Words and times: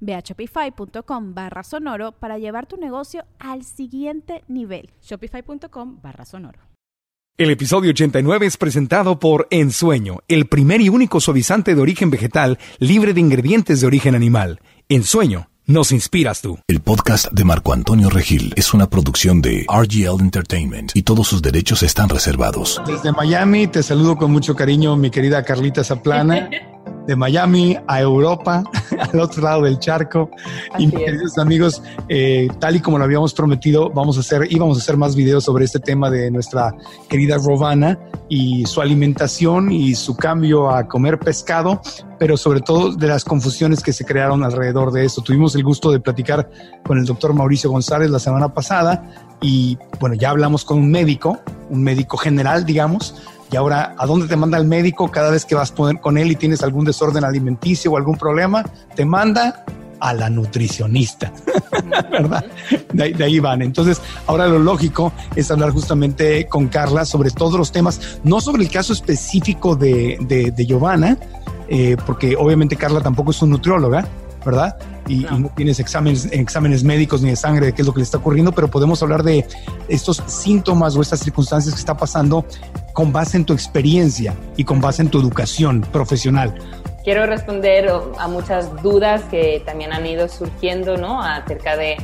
Ve 0.00 0.14
a 0.14 0.20
shopify.com 0.20 1.34
barra 1.34 1.62
sonoro 1.62 2.12
para 2.12 2.38
llevar 2.38 2.66
tu 2.66 2.76
negocio 2.76 3.24
al 3.38 3.64
siguiente 3.64 4.44
nivel. 4.48 4.90
Shopify.com 5.02 6.00
barra 6.02 6.24
sonoro. 6.24 6.60
El 7.36 7.50
episodio 7.50 7.90
89 7.90 8.46
es 8.46 8.56
presentado 8.56 9.20
por 9.20 9.46
Ensueño, 9.50 10.18
el 10.26 10.46
primer 10.48 10.80
y 10.80 10.88
único 10.88 11.20
suavizante 11.20 11.76
de 11.76 11.80
origen 11.80 12.10
vegetal 12.10 12.58
libre 12.80 13.14
de 13.14 13.20
ingredientes 13.20 13.80
de 13.80 13.86
origen 13.86 14.16
animal. 14.16 14.60
Ensueño, 14.88 15.48
nos 15.64 15.92
inspiras 15.92 16.40
tú. 16.40 16.58
El 16.66 16.80
podcast 16.80 17.30
de 17.30 17.44
Marco 17.44 17.72
Antonio 17.72 18.10
Regil 18.10 18.52
es 18.56 18.74
una 18.74 18.90
producción 18.90 19.40
de 19.40 19.66
RGL 19.68 20.20
Entertainment 20.20 20.90
y 20.96 21.02
todos 21.04 21.28
sus 21.28 21.40
derechos 21.40 21.84
están 21.84 22.08
reservados. 22.08 22.82
Desde 22.84 23.12
Miami 23.12 23.68
te 23.68 23.84
saludo 23.84 24.16
con 24.16 24.32
mucho 24.32 24.56
cariño, 24.56 24.96
mi 24.96 25.10
querida 25.10 25.44
Carlita 25.44 25.84
Zaplana. 25.84 26.50
de 27.08 27.16
Miami 27.16 27.74
a 27.86 28.00
Europa, 28.02 28.62
al 29.12 29.20
otro 29.20 29.42
lado 29.42 29.62
del 29.62 29.78
charco. 29.78 30.30
y 30.78 30.86
mis 30.86 30.96
queridos 30.96 31.38
amigos, 31.38 31.82
eh, 32.08 32.48
tal 32.58 32.76
y 32.76 32.80
como 32.80 32.98
lo 32.98 33.04
habíamos 33.04 33.34
prometido, 33.34 33.90
vamos 33.90 34.16
a 34.16 34.20
hacer, 34.20 34.46
íbamos 34.50 34.78
a 34.78 34.80
hacer 34.80 34.96
más 34.96 35.14
videos 35.14 35.44
sobre 35.44 35.64
este 35.64 35.78
tema 35.78 36.10
de 36.10 36.30
nuestra 36.30 36.74
querida 37.08 37.36
Robana 37.38 37.98
y 38.28 38.66
su 38.66 38.80
alimentación 38.80 39.72
y 39.72 39.94
su 39.94 40.16
cambio 40.16 40.70
a 40.70 40.86
comer 40.86 41.18
pescado, 41.18 41.80
pero 42.18 42.36
sobre 42.36 42.60
todo 42.60 42.94
de 42.94 43.06
las 43.06 43.24
confusiones 43.24 43.82
que 43.82 43.92
se 43.92 44.04
crearon 44.04 44.44
alrededor 44.44 44.92
de 44.92 45.04
esto. 45.04 45.22
Tuvimos 45.22 45.54
el 45.54 45.64
gusto 45.64 45.90
de 45.90 46.00
platicar 46.00 46.50
con 46.84 46.98
el 46.98 47.04
doctor 47.04 47.32
Mauricio 47.32 47.70
González 47.70 48.10
la 48.10 48.18
semana 48.18 48.52
pasada 48.52 49.28
y 49.40 49.78
bueno, 50.00 50.16
ya 50.16 50.30
hablamos 50.30 50.64
con 50.64 50.78
un 50.78 50.90
médico, 50.90 51.38
un 51.70 51.82
médico 51.82 52.16
general, 52.16 52.64
digamos, 52.64 53.14
y 53.50 53.56
ahora, 53.56 53.94
¿a 53.98 54.06
dónde 54.06 54.26
te 54.26 54.36
manda 54.36 54.58
el 54.58 54.66
médico 54.66 55.10
cada 55.10 55.30
vez 55.30 55.44
que 55.44 55.54
vas 55.54 55.72
con 55.72 56.18
él 56.18 56.30
y 56.30 56.36
tienes 56.36 56.62
algún 56.62 56.84
desorden 56.84 57.24
alimenticio 57.24 57.92
o 57.92 57.96
algún 57.96 58.16
problema? 58.16 58.64
Te 58.94 59.04
manda 59.04 59.64
a 60.00 60.14
la 60.14 60.30
nutricionista, 60.30 61.32
¿verdad? 62.10 62.44
De, 62.92 63.24
ahí 63.24 63.40
van. 63.40 63.62
Entonces, 63.62 64.00
ahora 64.26 64.46
lo 64.46 64.58
lógico 64.58 65.12
es 65.34 65.50
hablar 65.50 65.70
justamente 65.70 66.46
con 66.46 66.68
Carla 66.68 67.04
sobre 67.04 67.30
todos 67.30 67.54
los 67.54 67.72
temas, 67.72 68.20
no 68.22 68.40
sobre 68.40 68.62
el 68.62 68.70
caso 68.70 68.92
específico 68.92 69.76
de, 69.76 70.18
de, 70.54 70.66
Giovanna, 70.66 71.16
eh, 71.68 71.96
porque 72.06 72.36
obviamente 72.36 72.76
Carla 72.76 73.00
tampoco 73.00 73.30
es 73.30 73.42
una 73.42 73.52
nutrióloga, 73.52 74.06
¿verdad? 74.44 74.76
Y 75.06 75.20
no. 75.20 75.50
tienes 75.56 75.80
exámenes, 75.80 76.28
exámenes 76.30 76.84
médicos 76.84 77.22
ni 77.22 77.30
de 77.30 77.36
sangre 77.36 77.66
de 77.66 77.72
qué 77.72 77.82
es 77.82 77.86
lo 77.86 77.92
que 77.94 78.00
le 78.00 78.04
está 78.04 78.18
ocurriendo, 78.18 78.52
pero 78.52 78.68
podemos 78.68 79.02
hablar 79.02 79.22
de 79.22 79.46
estos 79.88 80.22
síntomas 80.26 80.96
o 80.96 81.02
estas 81.02 81.20
circunstancias 81.20 81.74
que 81.74 81.80
está 81.80 81.96
pasando 81.96 82.44
con 82.92 83.12
base 83.12 83.36
en 83.36 83.44
tu 83.44 83.52
experiencia 83.52 84.34
y 84.56 84.64
con 84.64 84.80
base 84.80 85.02
en 85.02 85.08
tu 85.08 85.20
educación 85.20 85.82
profesional. 85.92 86.54
Quiero 87.04 87.26
responder 87.26 87.90
a 88.18 88.28
muchas 88.28 88.82
dudas 88.82 89.22
que 89.30 89.62
también 89.64 89.92
han 89.92 90.04
ido 90.04 90.28
surgiendo 90.28 90.96
¿no? 90.98 91.22
acerca 91.22 91.76
de, 91.76 91.96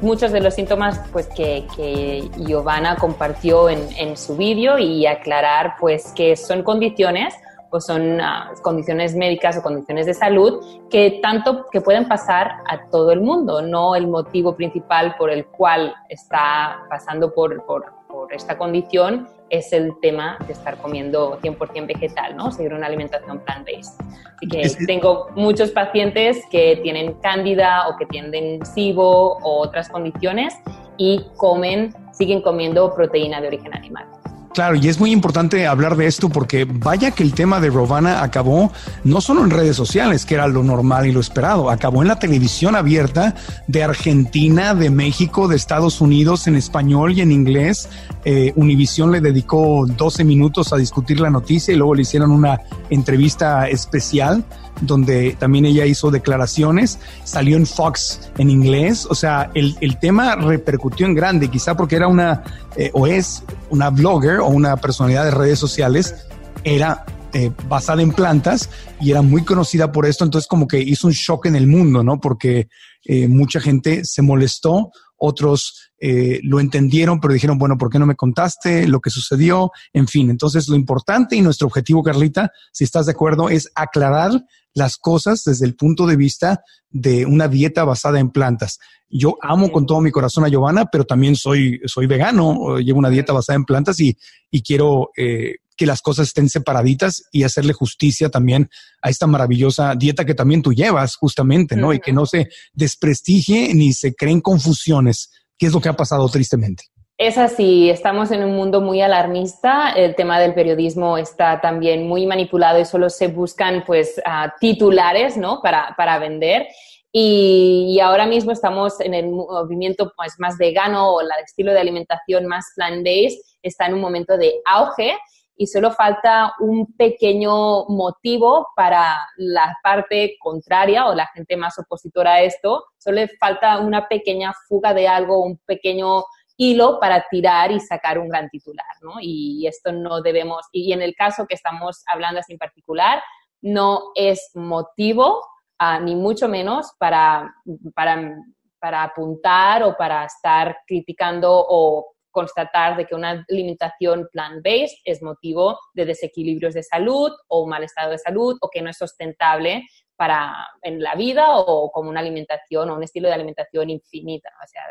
muchos 0.00 0.32
de 0.32 0.40
los 0.40 0.54
síntomas 0.54 1.00
pues, 1.12 1.26
que, 1.26 1.66
que 1.76 2.30
Giovanna 2.38 2.96
compartió 2.96 3.68
en, 3.68 3.80
en 3.98 4.16
su 4.16 4.36
vídeo 4.36 4.78
y 4.78 5.06
aclarar 5.06 5.74
pues, 5.78 6.12
que 6.14 6.34
son 6.36 6.62
condiciones 6.62 7.34
o 7.70 7.80
son 7.80 8.20
ah, 8.20 8.52
condiciones 8.62 9.14
médicas 9.14 9.56
o 9.58 9.62
condiciones 9.62 10.06
de 10.06 10.14
salud 10.14 10.64
que 10.90 11.20
tanto 11.22 11.66
que 11.70 11.80
pueden 11.80 12.08
pasar 12.08 12.62
a 12.66 12.88
todo 12.90 13.12
el 13.12 13.20
mundo, 13.20 13.62
no 13.62 13.94
el 13.94 14.06
motivo 14.06 14.56
principal 14.56 15.14
por 15.18 15.30
el 15.30 15.46
cual 15.46 15.94
está 16.08 16.84
pasando 16.88 17.34
por, 17.34 17.64
por, 17.64 17.86
por 18.08 18.32
esta 18.32 18.56
condición 18.56 19.28
es 19.50 19.72
el 19.72 19.98
tema 20.00 20.38
de 20.46 20.52
estar 20.52 20.76
comiendo 20.78 21.38
100% 21.40 21.86
vegetal, 21.86 22.36
¿no? 22.36 22.50
Seguir 22.50 22.74
una 22.74 22.86
alimentación 22.86 23.40
plant-based. 23.40 23.94
Así 24.36 24.46
que 24.46 24.84
tengo 24.86 25.28
muchos 25.34 25.70
pacientes 25.70 26.44
que 26.50 26.80
tienen 26.82 27.14
cándida 27.14 27.88
o 27.88 27.96
que 27.96 28.06
tienen 28.06 28.64
SIBO 28.64 29.38
o 29.38 29.60
otras 29.62 29.88
condiciones 29.88 30.54
y 30.96 31.26
comen, 31.36 31.94
siguen 32.12 32.42
comiendo 32.42 32.94
proteína 32.94 33.40
de 33.40 33.48
origen 33.48 33.74
animal. 33.74 34.06
Claro, 34.54 34.76
y 34.76 34.88
es 34.88 34.98
muy 34.98 35.12
importante 35.12 35.66
hablar 35.66 35.96
de 35.96 36.06
esto 36.06 36.30
porque 36.30 36.64
vaya 36.64 37.10
que 37.10 37.22
el 37.22 37.32
tema 37.32 37.60
de 37.60 37.70
Rovana 37.70 38.22
acabó 38.22 38.72
no 39.04 39.20
solo 39.20 39.44
en 39.44 39.50
redes 39.50 39.76
sociales, 39.76 40.24
que 40.24 40.34
era 40.34 40.48
lo 40.48 40.62
normal 40.62 41.06
y 41.06 41.12
lo 41.12 41.20
esperado, 41.20 41.70
acabó 41.70 42.02
en 42.02 42.08
la 42.08 42.18
televisión 42.18 42.74
abierta 42.74 43.34
de 43.66 43.82
Argentina, 43.84 44.74
de 44.74 44.90
México, 44.90 45.48
de 45.48 45.56
Estados 45.56 46.00
Unidos, 46.00 46.46
en 46.46 46.56
español 46.56 47.12
y 47.12 47.20
en 47.20 47.30
inglés. 47.30 47.88
Eh, 48.24 48.52
Univisión 48.56 49.12
le 49.12 49.20
dedicó 49.20 49.86
12 49.86 50.24
minutos 50.24 50.72
a 50.72 50.76
discutir 50.76 51.20
la 51.20 51.30
noticia 51.30 51.72
y 51.72 51.76
luego 51.76 51.94
le 51.94 52.02
hicieron 52.02 52.30
una 52.30 52.60
entrevista 52.90 53.68
especial 53.68 54.44
donde 54.80 55.36
también 55.38 55.64
ella 55.64 55.86
hizo 55.86 56.10
declaraciones, 56.10 56.98
salió 57.24 57.56
en 57.56 57.66
Fox 57.66 58.30
en 58.38 58.50
inglés, 58.50 59.06
o 59.08 59.14
sea, 59.14 59.50
el, 59.54 59.76
el 59.80 59.98
tema 59.98 60.36
repercutió 60.36 61.06
en 61.06 61.14
grande, 61.14 61.48
quizá 61.48 61.76
porque 61.76 61.96
era 61.96 62.08
una, 62.08 62.42
eh, 62.76 62.90
o 62.94 63.06
es 63.06 63.42
una 63.70 63.90
blogger 63.90 64.40
o 64.40 64.48
una 64.48 64.76
personalidad 64.76 65.24
de 65.24 65.30
redes 65.30 65.58
sociales, 65.58 66.26
era 66.64 67.04
eh, 67.34 67.50
basada 67.68 68.02
en 68.02 68.12
plantas 68.12 68.70
y 69.00 69.10
era 69.10 69.20
muy 69.20 69.44
conocida 69.44 69.92
por 69.92 70.06
esto, 70.06 70.24
entonces 70.24 70.48
como 70.48 70.66
que 70.66 70.80
hizo 70.80 71.06
un 71.06 71.12
shock 71.12 71.46
en 71.46 71.56
el 71.56 71.66
mundo, 71.66 72.02
¿no? 72.02 72.20
Porque 72.20 72.68
eh, 73.04 73.28
mucha 73.28 73.60
gente 73.60 74.04
se 74.04 74.22
molestó, 74.22 74.90
otros 75.18 75.90
eh, 76.00 76.40
lo 76.42 76.60
entendieron, 76.60 77.20
pero 77.20 77.34
dijeron, 77.34 77.58
bueno, 77.58 77.76
¿por 77.76 77.90
qué 77.90 77.98
no 77.98 78.06
me 78.06 78.14
contaste 78.14 78.86
lo 78.86 79.00
que 79.00 79.10
sucedió? 79.10 79.70
En 79.92 80.06
fin, 80.06 80.30
entonces 80.30 80.68
lo 80.68 80.76
importante 80.76 81.36
y 81.36 81.42
nuestro 81.42 81.66
objetivo, 81.66 82.02
Carlita, 82.02 82.50
si 82.72 82.84
estás 82.84 83.06
de 83.06 83.12
acuerdo, 83.12 83.48
es 83.48 83.70
aclarar 83.74 84.30
las 84.74 84.96
cosas 84.96 85.42
desde 85.44 85.66
el 85.66 85.74
punto 85.74 86.06
de 86.06 86.16
vista 86.16 86.62
de 86.90 87.26
una 87.26 87.48
dieta 87.48 87.84
basada 87.84 88.20
en 88.20 88.30
plantas. 88.30 88.78
Yo 89.10 89.36
amo 89.42 89.72
con 89.72 89.86
todo 89.86 90.00
mi 90.00 90.10
corazón 90.10 90.44
a 90.44 90.48
Giovanna, 90.48 90.86
pero 90.86 91.04
también 91.04 91.34
soy, 91.34 91.80
soy 91.86 92.06
vegano, 92.06 92.78
llevo 92.78 92.98
una 92.98 93.10
dieta 93.10 93.32
basada 93.32 93.56
en 93.56 93.64
plantas 93.64 93.98
y, 94.00 94.16
y 94.50 94.62
quiero 94.62 95.10
eh, 95.16 95.56
que 95.78 95.86
las 95.86 96.02
cosas 96.02 96.26
estén 96.26 96.50
separaditas 96.50 97.22
y 97.32 97.44
hacerle 97.44 97.72
justicia 97.72 98.28
también 98.28 98.68
a 99.00 99.08
esta 99.08 99.26
maravillosa 99.26 99.94
dieta 99.94 100.26
que 100.26 100.34
también 100.34 100.60
tú 100.60 100.74
llevas, 100.74 101.16
justamente, 101.16 101.76
¿no? 101.76 101.94
Y 101.94 102.00
que 102.00 102.12
no 102.12 102.26
se 102.26 102.48
desprestigie 102.74 103.72
ni 103.72 103.92
se 103.92 104.14
creen 104.14 104.42
confusiones, 104.42 105.30
¿Qué 105.56 105.66
es 105.66 105.72
lo 105.72 105.80
que 105.80 105.88
ha 105.88 105.96
pasado 105.96 106.28
tristemente. 106.28 106.84
Es 107.16 107.36
así, 107.36 107.90
estamos 107.90 108.30
en 108.30 108.44
un 108.44 108.54
mundo 108.54 108.80
muy 108.80 109.00
alarmista, 109.00 109.90
el 109.90 110.14
tema 110.14 110.38
del 110.38 110.54
periodismo 110.54 111.18
está 111.18 111.60
también 111.60 112.06
muy 112.06 112.26
manipulado 112.26 112.78
y 112.78 112.84
solo 112.84 113.10
se 113.10 113.26
buscan 113.26 113.82
pues 113.84 114.20
titulares, 114.60 115.36
¿no? 115.36 115.60
Para, 115.60 115.94
para 115.96 116.20
vender. 116.20 116.68
Y, 117.10 117.98
ahora 118.00 118.26
mismo 118.26 118.52
estamos 118.52 119.00
en 119.00 119.14
el 119.14 119.30
movimiento 119.30 120.12
pues, 120.16 120.34
más 120.38 120.58
vegano 120.58 121.14
o 121.14 121.20
el 121.20 121.28
estilo 121.44 121.72
de 121.72 121.80
alimentación 121.80 122.46
más 122.46 122.66
plant-based, 122.76 123.40
está 123.62 123.86
en 123.86 123.94
un 123.94 124.00
momento 124.00 124.36
de 124.36 124.54
auge 124.64 125.16
y 125.60 125.66
solo 125.66 125.90
falta 125.90 126.54
un 126.60 126.94
pequeño 126.94 127.84
motivo 127.88 128.68
para 128.76 129.18
la 129.36 129.76
parte 129.82 130.36
contraria 130.38 131.08
o 131.08 131.14
la 131.14 131.26
gente 131.34 131.56
más 131.56 131.76
opositora 131.80 132.34
a 132.34 132.42
esto, 132.42 132.84
solo 132.96 133.22
falta 133.40 133.80
una 133.80 134.06
pequeña 134.06 134.54
fuga 134.68 134.94
de 134.94 135.08
algo, 135.08 135.42
un 135.42 135.58
pequeño 135.66 136.22
hilo 136.56 137.00
para 137.00 137.26
tirar 137.28 137.72
y 137.72 137.80
sacar 137.80 138.20
un 138.20 138.28
gran 138.28 138.48
titular, 138.50 138.86
¿no? 139.02 139.14
Y 139.20 139.66
esto 139.66 139.90
no 139.90 140.22
debemos, 140.22 140.64
y 140.70 140.92
en 140.92 141.02
el 141.02 141.16
caso 141.16 141.44
que 141.48 141.56
estamos 141.56 142.04
hablando 142.06 142.38
así 142.38 142.52
en 142.52 142.58
particular, 142.58 143.20
no 143.60 144.12
es 144.14 144.52
motivo, 144.54 145.44
ah, 145.80 145.98
ni 145.98 146.14
mucho 146.14 146.48
menos, 146.48 146.92
para, 147.00 147.52
para, 147.96 148.36
para 148.78 149.02
apuntar 149.02 149.82
o 149.82 149.96
para 149.96 150.24
estar 150.24 150.78
criticando 150.86 151.50
o 151.52 152.14
constatar 152.30 152.96
de 152.96 153.06
que 153.06 153.14
una 153.14 153.44
alimentación 153.48 154.28
plant-based 154.32 154.98
es 155.04 155.22
motivo 155.22 155.78
de 155.94 156.06
desequilibrios 156.06 156.74
de 156.74 156.82
salud 156.82 157.30
o 157.48 157.62
un 157.62 157.70
mal 157.70 157.84
estado 157.84 158.12
de 158.12 158.18
salud 158.18 158.56
o 158.60 158.68
que 158.70 158.82
no 158.82 158.90
es 158.90 158.98
sustentable 158.98 159.84
para 160.16 160.68
en 160.82 161.00
la 161.00 161.14
vida 161.14 161.56
o 161.56 161.90
como 161.92 162.10
una 162.10 162.20
alimentación 162.20 162.90
o 162.90 162.96
un 162.96 163.02
estilo 163.02 163.28
de 163.28 163.34
alimentación 163.34 163.90
infinita, 163.90 164.50
o 164.62 164.66
sea, 164.66 164.82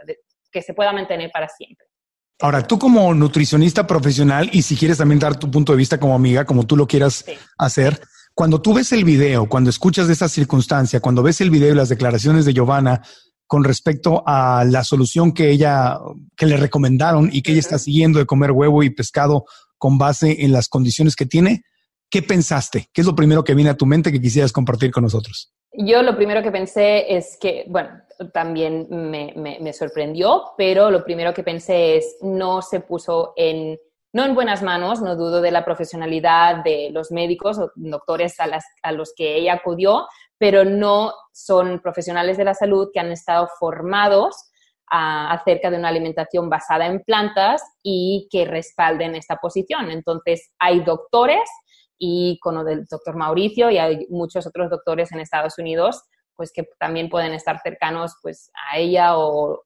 que 0.52 0.62
se 0.62 0.74
pueda 0.74 0.94
mantener 0.94 1.32
para 1.32 1.48
siempre. 1.50 1.86
Ahora, 2.40 2.62
tú 2.62 2.78
como 2.78 3.14
nutricionista 3.14 3.88
profesional 3.88 4.50
y 4.54 4.62
si 4.62 4.76
quieres 4.76 5.00
también 5.00 5.20
dar 5.20 5.40
tu 5.40 5.50
punto 5.50 5.72
de 5.72 5.78
vista 5.78 6.00
como 6.00 6.14
amiga, 6.14 6.46
como 6.46 6.66
tú 6.66 6.78
lo 6.78 6.88
quieras 6.88 7.26
hacer, 7.58 8.00
cuando 8.36 8.62
tú 8.62 8.76
ves 8.76 8.92
el 8.92 9.04
video, 9.04 9.50
cuando 9.50 9.72
escuchas 9.72 10.06
de 10.06 10.14
esta 10.14 10.30
circunstancia, 10.30 11.00
cuando 11.00 11.24
ves 11.24 11.42
el 11.42 11.50
video 11.50 11.72
y 11.72 11.76
las 11.76 11.90
declaraciones 11.90 12.46
de 12.46 12.54
Giovanna 12.54 13.02
con 13.48 13.64
respecto 13.64 14.24
a 14.26 14.66
la 14.66 14.84
solución 14.84 15.32
que 15.32 15.50
ella, 15.50 15.98
que 16.36 16.46
le 16.46 16.58
recomendaron 16.58 17.30
y 17.32 17.42
que 17.42 17.52
ella 17.52 17.62
está 17.62 17.80
siguiendo 17.80 18.20
de 18.20 18.26
comer 18.26 18.52
huevo 18.52 18.84
y 18.84 18.90
pescado 18.90 19.46
con 19.78 19.98
base 19.98 20.44
en 20.44 20.52
las 20.52 20.68
condiciones 20.68 21.16
que 21.16 21.26
tiene, 21.26 21.64
¿qué 22.10 22.22
pensaste? 22.22 22.90
¿Qué 22.94 23.02
es 23.02 23.08
lo 23.08 23.16
primero 23.16 23.44
que 23.44 23.56
viene 23.56 23.70
a 23.70 23.78
tu 23.78 23.86
mente 23.86 24.12
que 24.12 24.22
quisieras 24.22 24.52
compartir 24.52 24.92
con 24.92 25.04
nosotros? 25.04 25.54
Yo 25.74 26.02
lo 26.02 26.16
primero 26.16 26.42
que 26.42 26.52
pensé 26.52 27.16
es 27.16 27.38
que, 27.40 27.66
bueno, 27.68 27.90
también 28.34 28.88
me, 28.90 29.34
me, 29.36 29.74
sorprendió, 29.74 30.44
pero 30.58 30.90
lo 30.90 31.04
primero 31.04 31.34
que 31.34 31.44
pensé 31.44 31.98
es 31.98 32.18
no 32.22 32.62
se 32.62 32.80
puso 32.80 33.34
en, 33.36 33.78
no 34.18 34.26
en 34.26 34.34
buenas 34.34 34.64
manos, 34.64 35.00
no 35.00 35.16
dudo 35.16 35.42
de 35.42 35.52
la 35.52 35.64
profesionalidad 35.64 36.64
de 36.64 36.90
los 36.92 37.12
médicos 37.12 37.60
o 37.60 37.72
doctores 37.76 38.36
a, 38.40 38.92
los 38.92 39.14
que 39.16 39.36
ella 39.36 39.54
acudió, 39.54 40.08
pero 40.40 40.66
no 40.66 41.14
son 41.32 41.80
profesionales 41.82 42.36
de 42.36 42.44
la 42.44 42.56
salud 42.56 42.90
que 42.92 43.00
han 43.00 43.12
estado 43.12 43.48
formados 43.60 44.50
acerca 44.88 45.70
de 45.70 45.78
una 45.78 45.90
alimentación 45.90 46.50
basada 46.50 46.88
en 46.88 47.04
plantas 47.04 47.62
y 47.84 48.28
que 48.32 48.46
respalden 48.46 49.14
esta 49.14 49.36
posición. 49.36 49.92
Entonces, 49.92 50.50
hay 50.58 50.80
doctores 50.80 51.48
y 52.00 52.40
con 52.40 52.66
del 52.66 52.86
doctor 52.86 53.16
Mauricio 53.16 53.70
y 53.70 53.78
hay 53.78 54.08
muchos 54.10 54.48
otros 54.48 54.72
doctores 54.72 55.12
en 55.12 55.20
Estados 55.20 55.60
Unidos, 55.60 56.02
pues 56.36 56.52
que 56.52 56.68
también 56.80 57.08
pueden 57.08 57.34
estar 57.34 57.60
cercanos 57.62 58.16
pues 58.24 58.50
a 58.72 58.80
ella 58.80 59.16
o, 59.16 59.64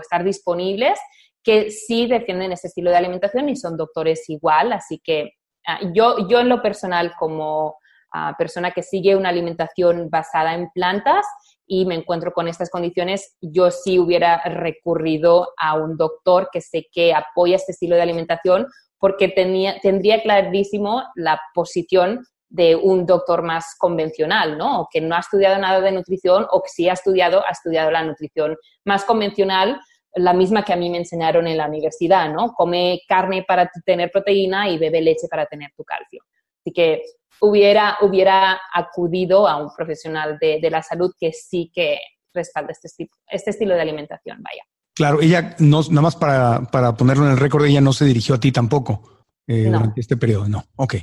estar 0.00 0.24
disponibles, 0.24 0.98
que 1.42 1.70
sí 1.70 2.06
defienden 2.06 2.52
ese 2.52 2.68
estilo 2.68 2.90
de 2.90 2.96
alimentación 2.96 3.48
y 3.48 3.56
son 3.56 3.76
doctores 3.76 4.28
igual, 4.28 4.72
así 4.72 5.00
que 5.02 5.32
ah, 5.66 5.80
yo, 5.94 6.28
yo 6.28 6.40
en 6.40 6.48
lo 6.48 6.62
personal 6.62 7.12
como 7.18 7.76
ah, 8.12 8.34
persona 8.38 8.70
que 8.70 8.82
sigue 8.82 9.16
una 9.16 9.30
alimentación 9.30 10.08
basada 10.10 10.54
en 10.54 10.70
plantas 10.72 11.26
y 11.66 11.86
me 11.86 11.94
encuentro 11.94 12.32
con 12.32 12.48
estas 12.48 12.70
condiciones, 12.70 13.36
yo 13.40 13.70
sí 13.70 13.98
hubiera 13.98 14.42
recurrido 14.44 15.52
a 15.58 15.74
un 15.74 15.96
doctor 15.96 16.48
que 16.52 16.60
sé 16.60 16.86
que 16.92 17.14
apoya 17.14 17.56
este 17.56 17.72
estilo 17.72 17.96
de 17.96 18.02
alimentación 18.02 18.66
porque 18.98 19.28
tenía, 19.28 19.80
tendría 19.80 20.22
clarísimo 20.22 21.02
la 21.16 21.40
posición 21.54 22.24
de 22.52 22.76
un 22.76 23.06
doctor 23.06 23.42
más 23.42 23.74
convencional, 23.78 24.58
¿no? 24.58 24.82
O 24.82 24.88
que 24.92 25.00
no 25.00 25.16
ha 25.16 25.20
estudiado 25.20 25.58
nada 25.58 25.80
de 25.80 25.90
nutrición 25.90 26.46
o 26.50 26.62
que 26.62 26.68
sí 26.68 26.88
ha 26.88 26.92
estudiado, 26.92 27.42
ha 27.46 27.50
estudiado 27.50 27.90
la 27.90 28.04
nutrición 28.04 28.56
más 28.84 29.04
convencional, 29.04 29.80
la 30.14 30.32
misma 30.32 30.64
que 30.64 30.72
a 30.72 30.76
mí 30.76 30.90
me 30.90 30.98
enseñaron 30.98 31.46
en 31.46 31.56
la 31.56 31.68
universidad, 31.68 32.30
¿no? 32.30 32.52
Come 32.52 33.00
carne 33.08 33.44
para 33.46 33.70
tener 33.84 34.10
proteína 34.10 34.68
y 34.68 34.78
bebe 34.78 35.00
leche 35.00 35.28
para 35.28 35.46
tener 35.46 35.70
tu 35.76 35.84
calcio. 35.84 36.22
Así 36.60 36.72
que 36.72 37.02
hubiera, 37.40 37.98
hubiera 38.02 38.60
acudido 38.72 39.48
a 39.48 39.56
un 39.56 39.74
profesional 39.74 40.38
de, 40.40 40.60
de 40.60 40.70
la 40.70 40.82
salud 40.82 41.12
que 41.18 41.32
sí 41.32 41.70
que 41.74 41.98
respalda 42.34 42.72
este, 42.72 43.08
este 43.26 43.50
estilo 43.50 43.74
de 43.74 43.80
alimentación, 43.80 44.42
vaya. 44.42 44.62
Claro, 44.94 45.22
ella 45.22 45.56
no, 45.58 45.80
nada 45.88 46.02
más 46.02 46.16
para, 46.16 46.62
para 46.70 46.94
ponerlo 46.94 47.24
en 47.26 47.32
el 47.32 47.38
récord, 47.38 47.64
ella 47.64 47.80
no 47.80 47.92
se 47.92 48.04
dirigió 48.04 48.34
a 48.34 48.40
ti 48.40 48.52
tampoco. 48.52 49.21
Eh, 49.48 49.64
durante 49.64 50.00
este 50.00 50.16
periodo. 50.16 50.48
No, 50.48 50.64
ok, 50.76 50.94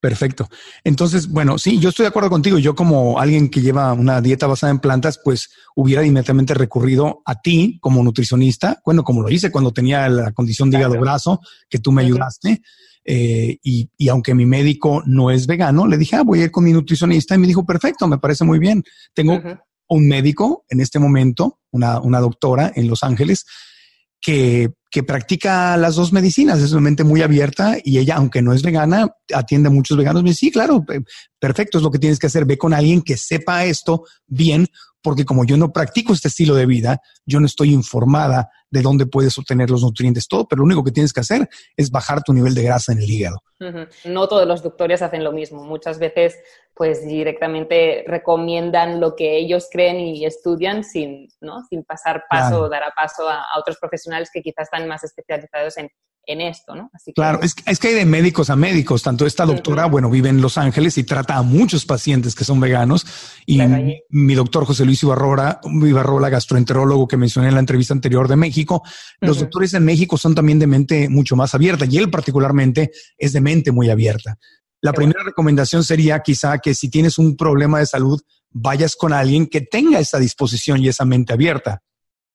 perfecto. 0.00 0.48
Entonces, 0.84 1.26
bueno, 1.28 1.58
sí, 1.58 1.80
yo 1.80 1.88
estoy 1.88 2.04
de 2.04 2.08
acuerdo 2.08 2.30
contigo. 2.30 2.56
Yo 2.58 2.76
como 2.76 3.18
alguien 3.18 3.48
que 3.48 3.60
lleva 3.60 3.92
una 3.92 4.20
dieta 4.20 4.46
basada 4.46 4.70
en 4.70 4.78
plantas, 4.78 5.20
pues 5.24 5.50
hubiera 5.74 6.06
inmediatamente 6.06 6.54
recurrido 6.54 7.22
a 7.24 7.40
ti 7.40 7.78
como 7.80 8.02
nutricionista, 8.04 8.80
bueno, 8.84 9.02
como 9.02 9.22
lo 9.22 9.30
hice 9.30 9.50
cuando 9.50 9.72
tenía 9.72 10.08
la 10.08 10.30
condición 10.30 10.70
de 10.70 10.78
hígado 10.78 11.00
brazo, 11.00 11.40
que 11.68 11.80
tú 11.80 11.90
me 11.90 12.02
ayudaste. 12.02 12.62
Eh, 13.04 13.58
y, 13.64 13.90
y, 13.96 14.08
aunque 14.10 14.34
mi 14.34 14.46
médico 14.46 15.02
no 15.06 15.30
es 15.30 15.46
vegano, 15.46 15.86
le 15.86 15.96
dije, 15.96 16.16
ah, 16.16 16.22
voy 16.22 16.40
a 16.40 16.44
ir 16.44 16.50
con 16.50 16.64
mi 16.64 16.72
nutricionista 16.72 17.34
y 17.34 17.38
me 17.38 17.46
dijo, 17.46 17.66
perfecto, 17.66 18.06
me 18.06 18.18
parece 18.18 18.44
muy 18.44 18.60
bien. 18.60 18.84
Tengo 19.12 19.40
un 19.88 20.06
médico 20.06 20.64
en 20.68 20.80
este 20.80 20.98
momento, 20.98 21.58
una, 21.72 22.00
una 22.00 22.20
doctora 22.20 22.70
en 22.76 22.86
Los 22.86 23.02
Ángeles, 23.02 23.44
que, 24.20 24.70
que, 24.90 25.02
practica 25.02 25.76
las 25.76 25.96
dos 25.96 26.12
medicinas, 26.12 26.60
es 26.60 26.72
una 26.72 26.82
mente 26.82 27.04
muy 27.04 27.22
abierta 27.22 27.76
y 27.82 27.98
ella, 27.98 28.16
aunque 28.16 28.42
no 28.42 28.52
es 28.52 28.62
vegana, 28.62 29.08
atiende 29.34 29.68
a 29.68 29.72
muchos 29.72 29.96
veganos. 29.96 30.22
Me 30.22 30.30
dice, 30.30 30.46
sí, 30.46 30.50
claro, 30.50 30.84
perfecto, 31.38 31.78
es 31.78 31.84
lo 31.84 31.90
que 31.90 31.98
tienes 31.98 32.18
que 32.18 32.26
hacer. 32.26 32.44
Ve 32.44 32.58
con 32.58 32.74
alguien 32.74 33.02
que 33.02 33.16
sepa 33.16 33.64
esto 33.64 34.04
bien, 34.26 34.66
porque 35.02 35.24
como 35.24 35.44
yo 35.44 35.56
no 35.56 35.72
practico 35.72 36.12
este 36.12 36.28
estilo 36.28 36.54
de 36.54 36.66
vida, 36.66 37.00
yo 37.24 37.40
no 37.40 37.46
estoy 37.46 37.72
informada 37.72 38.50
de 38.70 38.82
dónde 38.82 39.06
puedes 39.06 39.36
obtener 39.38 39.70
los 39.70 39.82
nutrientes, 39.82 40.28
todo, 40.28 40.46
pero 40.46 40.60
lo 40.60 40.66
único 40.66 40.84
que 40.84 40.92
tienes 40.92 41.12
que 41.12 41.20
hacer 41.20 41.48
es 41.76 41.90
bajar 41.90 42.22
tu 42.22 42.32
nivel 42.32 42.54
de 42.54 42.62
grasa 42.62 42.92
en 42.92 42.98
el 42.98 43.10
hígado. 43.10 43.42
No 44.04 44.28
todos 44.28 44.46
los 44.46 44.62
doctores 44.62 45.02
hacen 45.02 45.24
lo 45.24 45.32
mismo. 45.32 45.64
Muchas 45.64 45.98
veces, 45.98 46.36
pues 46.74 47.04
directamente 47.04 48.04
recomiendan 48.06 49.00
lo 49.00 49.16
que 49.16 49.36
ellos 49.36 49.68
creen 49.70 49.98
y 49.98 50.24
estudian 50.24 50.84
sin, 50.84 51.28
¿no? 51.40 51.64
sin 51.68 51.82
pasar 51.82 52.24
paso 52.30 52.62
o 52.62 52.68
dar 52.68 52.84
a 52.84 52.92
paso 52.92 53.28
a, 53.28 53.40
a, 53.40 53.58
otros 53.58 53.78
profesionales 53.78 54.30
que 54.32 54.42
quizás 54.42 54.64
están 54.64 54.86
más 54.86 55.02
especializados 55.02 55.76
en, 55.78 55.90
en 56.28 56.42
esto, 56.42 56.74
¿no? 56.74 56.90
Así 56.92 57.12
claro, 57.14 57.40
es, 57.42 57.56
es, 57.66 57.78
que 57.78 57.88
hay 57.88 57.94
de 57.94 58.04
médicos 58.04 58.50
a 58.50 58.56
médicos. 58.56 59.02
Tanto 59.02 59.26
esta 59.26 59.46
doctora, 59.46 59.86
bueno, 59.86 60.10
vive 60.10 60.28
en 60.28 60.42
Los 60.42 60.58
Ángeles 60.58 60.98
y 60.98 61.04
trata 61.04 61.36
a 61.36 61.42
muchos 61.42 61.86
pacientes 61.86 62.34
que 62.34 62.44
son 62.44 62.60
veganos. 62.60 63.06
Y 63.46 63.60
mi, 64.10 64.34
doctor 64.34 64.66
José 64.66 64.84
Luis 64.84 65.02
Ibarrola, 65.02 65.60
Ibarrola, 65.64 66.28
gastroenterólogo 66.28 67.08
que 67.08 67.16
mencioné 67.16 67.48
en 67.48 67.54
la 67.54 67.60
entrevista 67.60 67.94
anterior 67.94 68.28
de 68.28 68.36
México, 68.36 68.57
los 69.20 69.40
doctores 69.40 69.74
en 69.74 69.84
México 69.84 70.16
son 70.16 70.34
también 70.34 70.58
de 70.58 70.66
mente 70.66 71.08
mucho 71.08 71.36
más 71.36 71.54
abierta 71.54 71.84
y 71.88 71.98
él 71.98 72.10
particularmente 72.10 72.90
es 73.16 73.32
de 73.32 73.40
mente 73.40 73.72
muy 73.72 73.90
abierta. 73.90 74.38
La 74.80 74.92
primera 74.92 75.24
recomendación 75.24 75.82
sería 75.82 76.20
quizá 76.20 76.58
que 76.58 76.74
si 76.74 76.88
tienes 76.88 77.18
un 77.18 77.36
problema 77.36 77.80
de 77.80 77.86
salud, 77.86 78.20
vayas 78.50 78.94
con 78.94 79.12
alguien 79.12 79.48
que 79.48 79.60
tenga 79.60 79.98
esa 79.98 80.18
disposición 80.18 80.82
y 80.82 80.88
esa 80.88 81.04
mente 81.04 81.32
abierta. 81.32 81.82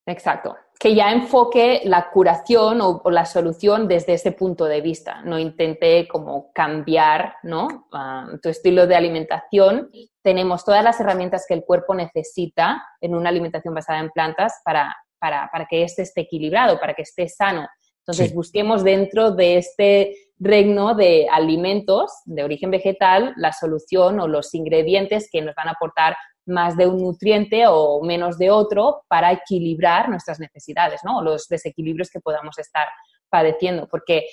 Exacto 0.05 0.55
que 0.83 0.95
ya 0.95 1.13
enfoque 1.13 1.79
la 1.85 2.09
curación 2.11 2.81
o, 2.81 3.01
la 3.09 3.25
solución 3.25 3.87
desde 3.87 4.15
ese 4.15 4.33
punto 4.33 4.65
de 4.65 4.81
vista. 4.81 5.21
No 5.21 5.39
intente 5.39 6.09
como 6.09 6.51
cambiar 6.51 7.35
¿no? 7.41 7.87
Ah, 7.93 8.27
tu 8.41 8.49
estilo 8.49 8.85
de 8.85 8.97
alimentación. 8.97 9.89
Tenemos 10.21 10.65
todas 10.65 10.83
las 10.83 10.99
herramientas 10.99 11.45
que 11.47 11.53
el 11.53 11.63
cuerpo 11.63 11.95
necesita 11.95 12.83
en 12.99 13.15
una 13.15 13.29
alimentación 13.29 13.73
basada 13.73 13.99
en 13.99 14.09
plantas 14.09 14.61
para, 14.65 14.93
para, 15.23 15.49
para 15.53 15.65
que 15.65 15.83
éste 15.83 16.01
esté 16.01 16.19
equilibrado, 16.19 16.81
para 16.81 16.93
que 16.93 17.03
esté 17.03 17.29
sano. 17.29 17.65
Entonces, 17.99 18.35
busquemos 18.35 18.83
dentro 18.83 19.31
de 19.31 19.55
este 19.55 20.17
reino 20.37 20.95
de 20.95 21.29
alimentos 21.31 22.11
de 22.25 22.43
origen 22.43 22.71
vegetal 22.71 23.33
la 23.37 23.53
solución 23.53 24.19
o 24.19 24.27
los 24.27 24.53
ingredientes 24.53 25.29
que 25.31 25.41
nos 25.41 25.55
van 25.55 25.69
a 25.69 25.71
aportar 25.71 26.17
más 26.45 26.75
de 26.75 26.87
un 26.87 26.97
nutriente 26.97 27.63
o 27.69 28.03
menos 28.03 28.37
de 28.37 28.51
otro 28.51 29.05
para 29.07 29.31
equilibrar 29.31 30.09
nuestras 30.09 30.41
necesidades, 30.41 30.99
¿no? 31.05 31.21
Los 31.21 31.47
desequilibrios 31.47 32.09
que 32.09 32.19
podamos 32.19 32.59
estar 32.59 32.89
padeciendo. 33.29 33.87
Porque, 33.87 34.25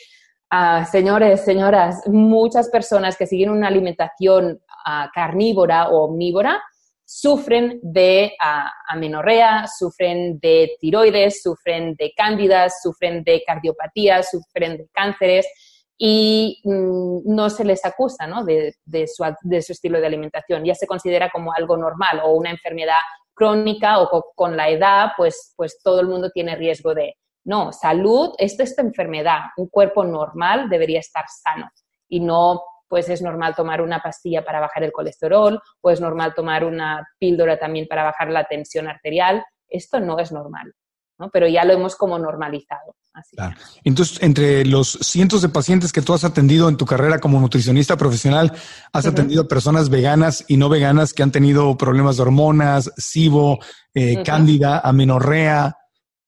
ah, 0.50 0.84
señores, 0.86 1.44
señoras, 1.44 2.02
muchas 2.08 2.68
personas 2.68 3.16
que 3.16 3.28
siguen 3.28 3.50
una 3.50 3.68
alimentación 3.68 4.60
ah, 4.84 5.08
carnívora 5.14 5.90
o 5.90 6.06
omnívora 6.06 6.60
sufren 7.12 7.80
de 7.82 8.32
uh, 8.40 8.68
amenorrea, 8.86 9.66
sufren 9.66 10.38
de 10.38 10.76
tiroides, 10.80 11.42
sufren 11.42 11.96
de 11.96 12.12
cándidas, 12.16 12.80
sufren 12.82 13.24
de 13.24 13.42
cardiopatías, 13.44 14.30
sufren 14.30 14.76
de 14.76 14.88
cánceres 14.92 15.44
y 15.98 16.60
mm, 16.62 17.34
no 17.34 17.50
se 17.50 17.64
les 17.64 17.84
acusa 17.84 18.28
¿no? 18.28 18.44
de, 18.44 18.76
su, 19.08 19.24
de, 19.42 19.60
su, 19.60 19.72
estilo 19.72 20.00
de 20.00 20.06
alimentación. 20.06 20.64
Ya 20.64 20.76
se 20.76 20.86
considera 20.86 21.30
como 21.30 21.52
algo 21.52 21.76
normal 21.76 22.20
o 22.22 22.30
una 22.30 22.50
enfermedad 22.50 23.00
crónica 23.34 24.00
o 24.00 24.26
con 24.36 24.56
la 24.56 24.68
edad, 24.68 25.08
pues, 25.16 25.52
pues 25.56 25.80
todo 25.82 25.98
el 26.00 26.06
mundo 26.06 26.30
tiene 26.30 26.54
riesgo 26.54 26.94
de, 26.94 27.16
no, 27.44 27.72
salud, 27.72 28.34
esto 28.38 28.62
es 28.62 28.78
enfermedad, 28.78 29.40
un 29.56 29.68
cuerpo 29.68 30.04
normal 30.04 30.68
debería 30.68 31.00
estar 31.00 31.24
sano 31.26 31.68
y 32.08 32.20
no 32.20 32.62
pues 32.90 33.08
es 33.08 33.22
normal 33.22 33.54
tomar 33.54 33.80
una 33.80 34.00
pastilla 34.00 34.44
para 34.44 34.60
bajar 34.60 34.82
el 34.82 34.92
colesterol 34.92 35.58
o 35.80 35.90
es 35.90 36.00
normal 36.00 36.34
tomar 36.34 36.64
una 36.64 37.08
píldora 37.18 37.58
también 37.58 37.86
para 37.88 38.04
bajar 38.04 38.30
la 38.30 38.44
tensión 38.44 38.86
arterial. 38.86 39.42
Esto 39.68 40.00
no 40.00 40.18
es 40.18 40.30
normal 40.32 40.74
pero 41.32 41.48
ya 41.48 41.64
lo 41.64 41.74
hemos 41.74 41.96
como 41.96 42.18
normalizado. 42.18 42.96
Entonces, 43.84 44.22
entre 44.22 44.64
los 44.64 44.92
cientos 45.02 45.42
de 45.42 45.48
pacientes 45.48 45.92
que 45.92 46.00
tú 46.00 46.14
has 46.14 46.24
atendido 46.24 46.68
en 46.68 46.76
tu 46.76 46.86
carrera 46.86 47.18
como 47.18 47.40
nutricionista 47.40 47.96
profesional, 47.96 48.52
has 48.92 49.06
atendido 49.06 49.48
personas 49.48 49.90
veganas 49.90 50.44
y 50.48 50.56
no 50.56 50.68
veganas 50.68 51.12
que 51.12 51.22
han 51.22 51.32
tenido 51.32 51.76
problemas 51.76 52.16
de 52.16 52.22
hormonas, 52.22 52.90
SIBO, 52.96 53.58
eh, 53.92 54.22
cándida, 54.22 54.80
amenorrea. 54.82 55.76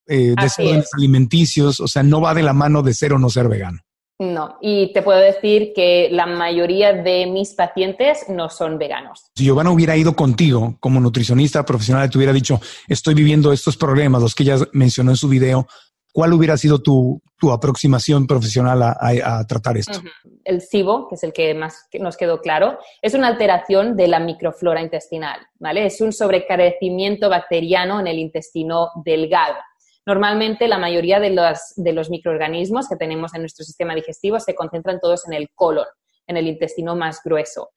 eh, 0.04 0.34
desórdenes 0.38 0.88
alimenticios, 0.94 1.78
o 1.78 1.86
sea, 1.86 2.02
no 2.02 2.20
va 2.20 2.34
de 2.34 2.42
la 2.42 2.52
mano 2.52 2.82
de 2.82 2.92
ser 2.92 3.12
o 3.12 3.18
no 3.20 3.30
ser 3.30 3.48
vegano. 3.48 3.78
No, 4.22 4.56
y 4.60 4.92
te 4.92 5.02
puedo 5.02 5.18
decir 5.18 5.72
que 5.74 6.08
la 6.12 6.26
mayoría 6.26 6.92
de 6.92 7.26
mis 7.26 7.54
pacientes 7.54 8.26
no 8.28 8.48
son 8.48 8.78
veganos. 8.78 9.32
Si 9.34 9.44
Giovanna 9.44 9.72
hubiera 9.72 9.96
ido 9.96 10.14
contigo 10.14 10.76
como 10.78 11.00
nutricionista 11.00 11.64
profesional, 11.64 12.08
te 12.08 12.18
hubiera 12.18 12.32
dicho, 12.32 12.60
estoy 12.86 13.14
viviendo 13.14 13.52
estos 13.52 13.76
problemas, 13.76 14.22
los 14.22 14.36
que 14.36 14.44
ella 14.44 14.58
mencionó 14.72 15.10
en 15.10 15.16
su 15.16 15.28
video, 15.28 15.66
¿cuál 16.12 16.32
hubiera 16.34 16.56
sido 16.56 16.80
tu, 16.80 17.20
aproximación 17.52 18.28
profesional 18.28 18.80
a, 18.80 19.44
tratar 19.48 19.76
esto? 19.76 20.00
El 20.44 20.60
SIBO, 20.60 21.08
que 21.08 21.16
es 21.16 21.24
el 21.24 21.32
que 21.32 21.52
más 21.54 21.88
nos 21.98 22.16
quedó 22.16 22.40
claro, 22.40 22.78
es 23.00 23.14
una 23.14 23.26
alteración 23.26 23.96
de 23.96 24.06
la 24.06 24.20
microflora 24.20 24.80
intestinal, 24.80 25.40
¿vale? 25.58 25.86
Es 25.86 26.00
un 26.00 26.12
sobrecarecimiento 26.12 27.28
bacteriano 27.28 27.98
en 27.98 28.06
el 28.06 28.20
intestino 28.20 28.90
delgado. 29.04 29.56
Normalmente 30.04 30.66
la 30.66 30.78
mayoría 30.78 31.20
de 31.20 31.30
los, 31.30 32.10
microorganismos 32.10 32.88
que 32.88 32.96
tenemos 32.96 33.34
en 33.34 33.42
nuestro 33.42 33.64
sistema 33.64 33.94
digestivo 33.94 34.40
se 34.40 34.54
concentran 34.54 34.98
todos 35.00 35.26
en 35.26 35.34
el 35.34 35.50
colon, 35.54 35.86
en 36.26 36.36
el 36.36 36.48
intestino 36.48 36.96
más 36.96 37.20
grueso. 37.24 37.70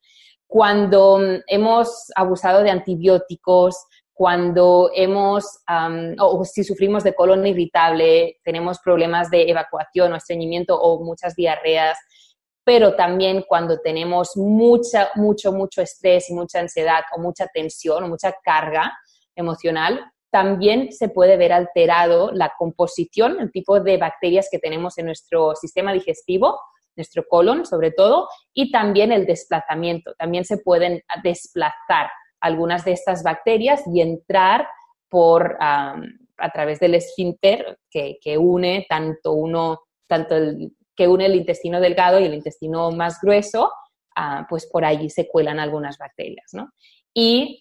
Cuando 0.46 1.18
mm, 1.18 1.42
hemos 1.46 2.10
abusado 2.16 2.62
de 2.62 2.70
antibióticos, 2.70 3.76
cuando 4.12 4.90
hemos, 4.94 5.60
o 6.18 6.44
si 6.46 6.64
sufrimos 6.64 7.04
de 7.04 7.14
colon 7.14 7.46
irritable, 7.46 8.38
tenemos 8.42 8.78
problemas 8.78 9.30
de 9.30 9.50
evacuación 9.50 10.14
o 10.14 10.16
estreñimiento 10.16 10.74
o 10.80 11.04
muchas 11.04 11.34
diarreas, 11.34 11.98
pero 12.64 12.96
también 12.96 13.44
cuando 13.46 13.78
tenemos 13.78 14.34
mucha, 14.36 15.10
mucho, 15.16 15.52
mucho 15.52 15.82
estrés 15.82 16.30
y 16.30 16.34
mucha 16.34 16.60
ansiedad 16.60 17.02
o 17.14 17.20
mucha 17.20 17.46
tensión 17.48 18.04
o 18.04 18.08
mucha 18.08 18.34
carga 18.42 18.90
emocional, 19.36 20.00
también 20.30 20.92
se 20.92 21.08
puede 21.08 21.36
ver 21.36 21.52
alterado 21.52 22.32
la 22.32 22.52
composición, 22.58 23.40
el 23.40 23.50
tipo 23.52 23.80
de 23.80 23.96
bacterias 23.96 24.48
que 24.50 24.58
tenemos 24.58 24.98
en 24.98 25.06
nuestro 25.06 25.54
sistema 25.54 25.92
digestivo, 25.92 26.60
nuestro 26.96 27.24
colon 27.28 27.66
sobre 27.66 27.90
todo, 27.92 28.28
y 28.52 28.70
también 28.70 29.12
el 29.12 29.26
desplazamiento. 29.26 30.14
También 30.18 30.44
se 30.44 30.58
pueden 30.58 31.02
desplazar 31.22 32.08
algunas 32.40 32.84
de 32.84 32.92
estas 32.92 33.22
bacterias 33.22 33.82
y 33.92 34.00
entrar 34.00 34.66
por, 35.08 35.56
a 35.60 36.50
través 36.52 36.80
del 36.80 36.94
esfínter 36.94 37.78
que, 37.90 38.38
une 38.38 38.86
tanto 38.88 39.32
uno, 39.32 39.80
tanto 40.06 40.36
el, 40.36 40.72
que 40.94 41.08
une 41.08 41.26
el 41.26 41.36
intestino 41.36 41.80
delgado 41.80 42.18
y 42.18 42.24
el 42.24 42.34
intestino 42.34 42.90
más 42.90 43.20
grueso, 43.20 43.70
ah, 44.16 44.46
pues 44.48 44.66
por 44.66 44.84
allí 44.84 45.10
se 45.10 45.28
cuelan 45.28 45.60
algunas 45.60 45.98
bacterias, 45.98 46.50
¿no? 46.52 46.70
Y 47.18 47.58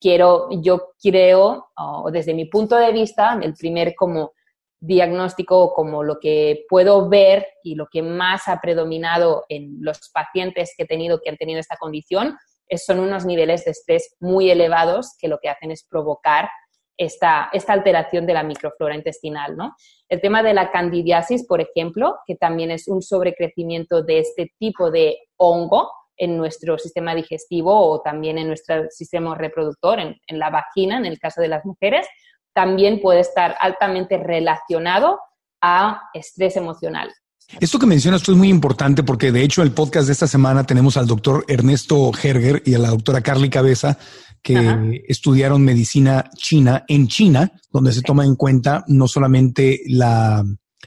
quiero, 0.00 0.48
yo 0.62 0.94
creo, 0.98 1.66
desde 2.10 2.32
mi 2.32 2.46
punto 2.46 2.74
de 2.76 2.90
vista, 2.90 3.38
el 3.42 3.52
primer 3.52 3.94
como 3.94 4.32
diagnóstico, 4.80 5.74
como 5.74 6.02
lo 6.02 6.18
que 6.18 6.64
puedo 6.70 7.06
ver 7.06 7.46
y 7.62 7.74
lo 7.74 7.86
que 7.92 8.00
más 8.00 8.48
ha 8.48 8.62
predominado 8.62 9.44
en 9.50 9.76
los 9.80 10.08
pacientes 10.08 10.72
que 10.74 10.84
he 10.84 10.86
tenido 10.86 11.20
que 11.20 11.28
han 11.28 11.36
tenido 11.36 11.60
esta 11.60 11.76
condición, 11.76 12.38
es, 12.66 12.86
son 12.86 12.98
unos 12.98 13.26
niveles 13.26 13.66
de 13.66 13.72
estrés 13.72 14.16
muy 14.20 14.50
elevados 14.50 15.14
que 15.20 15.28
lo 15.28 15.38
que 15.38 15.50
hacen 15.50 15.70
es 15.70 15.84
provocar 15.86 16.48
esta, 16.96 17.50
esta 17.52 17.74
alteración 17.74 18.24
de 18.24 18.32
la 18.32 18.42
microflora 18.42 18.94
intestinal. 18.94 19.54
¿no? 19.54 19.76
El 20.08 20.22
tema 20.22 20.42
de 20.42 20.54
la 20.54 20.70
candidiasis, 20.70 21.46
por 21.46 21.60
ejemplo, 21.60 22.16
que 22.26 22.36
también 22.36 22.70
es 22.70 22.88
un 22.88 23.02
sobrecrecimiento 23.02 24.02
de 24.02 24.20
este 24.20 24.54
tipo 24.58 24.90
de 24.90 25.18
hongo, 25.36 25.90
en 26.16 26.36
nuestro 26.36 26.78
sistema 26.78 27.14
digestivo 27.14 27.74
o 27.74 28.00
también 28.00 28.38
en 28.38 28.48
nuestro 28.48 28.84
sistema 28.90 29.34
reproductor, 29.34 29.98
en, 30.00 30.38
la 30.38 30.50
vagina, 30.50 30.96
en 30.96 31.06
el 31.06 31.18
caso 31.18 31.40
de 31.40 31.48
las 31.48 31.64
mujeres, 31.64 32.06
también 32.52 33.00
puede 33.00 33.20
estar 33.20 33.56
altamente 33.60 34.16
relacionado 34.16 35.18
a 35.60 36.02
estrés 36.14 36.56
emocional. 36.56 37.12
Esto 37.60 37.78
que 37.78 37.86
mencionas 37.86 38.22
es 38.28 38.36
muy 38.36 38.48
importante 38.48 39.02
porque 39.02 39.30
de 39.30 39.42
hecho 39.42 39.62
el 39.62 39.72
podcast 39.72 40.06
de 40.06 40.12
esta 40.12 40.26
semana 40.26 40.64
tenemos 40.64 40.96
al 40.96 41.06
doctor 41.06 41.44
Ernesto 41.46 42.10
Herger 42.22 42.62
y 42.64 42.74
a 42.74 42.78
la 42.78 42.88
doctora 42.88 43.20
Carly 43.20 43.50
Cabeza 43.50 43.98
que 44.42 45.02
estudiaron 45.08 45.62
medicina 45.62 46.30
china 46.36 46.84
en 46.86 47.08
China, 47.08 47.50
donde 47.70 47.92
se 47.92 48.02
toma 48.02 48.26
en 48.26 48.36
cuenta 48.36 48.84
no 48.88 49.08
solamente 49.08 49.80
la, 49.86 50.44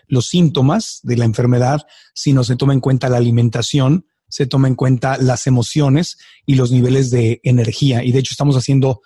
los 0.07 0.27
síntomas 0.27 0.99
de 1.01 1.17
la 1.17 1.25
enfermedad, 1.25 1.81
sino 2.13 2.43
se 2.43 2.55
toma 2.55 2.73
en 2.73 2.79
cuenta 2.79 3.09
la 3.09 3.17
alimentación, 3.17 4.05
se 4.29 4.45
toma 4.45 4.67
en 4.67 4.75
cuenta 4.75 5.17
las 5.17 5.47
emociones 5.47 6.17
y 6.45 6.55
los 6.55 6.71
niveles 6.71 7.09
de 7.09 7.39
energía. 7.43 8.03
Y 8.03 8.11
de 8.11 8.19
hecho 8.19 8.33
estamos 8.33 8.55
haciendo 8.55 9.01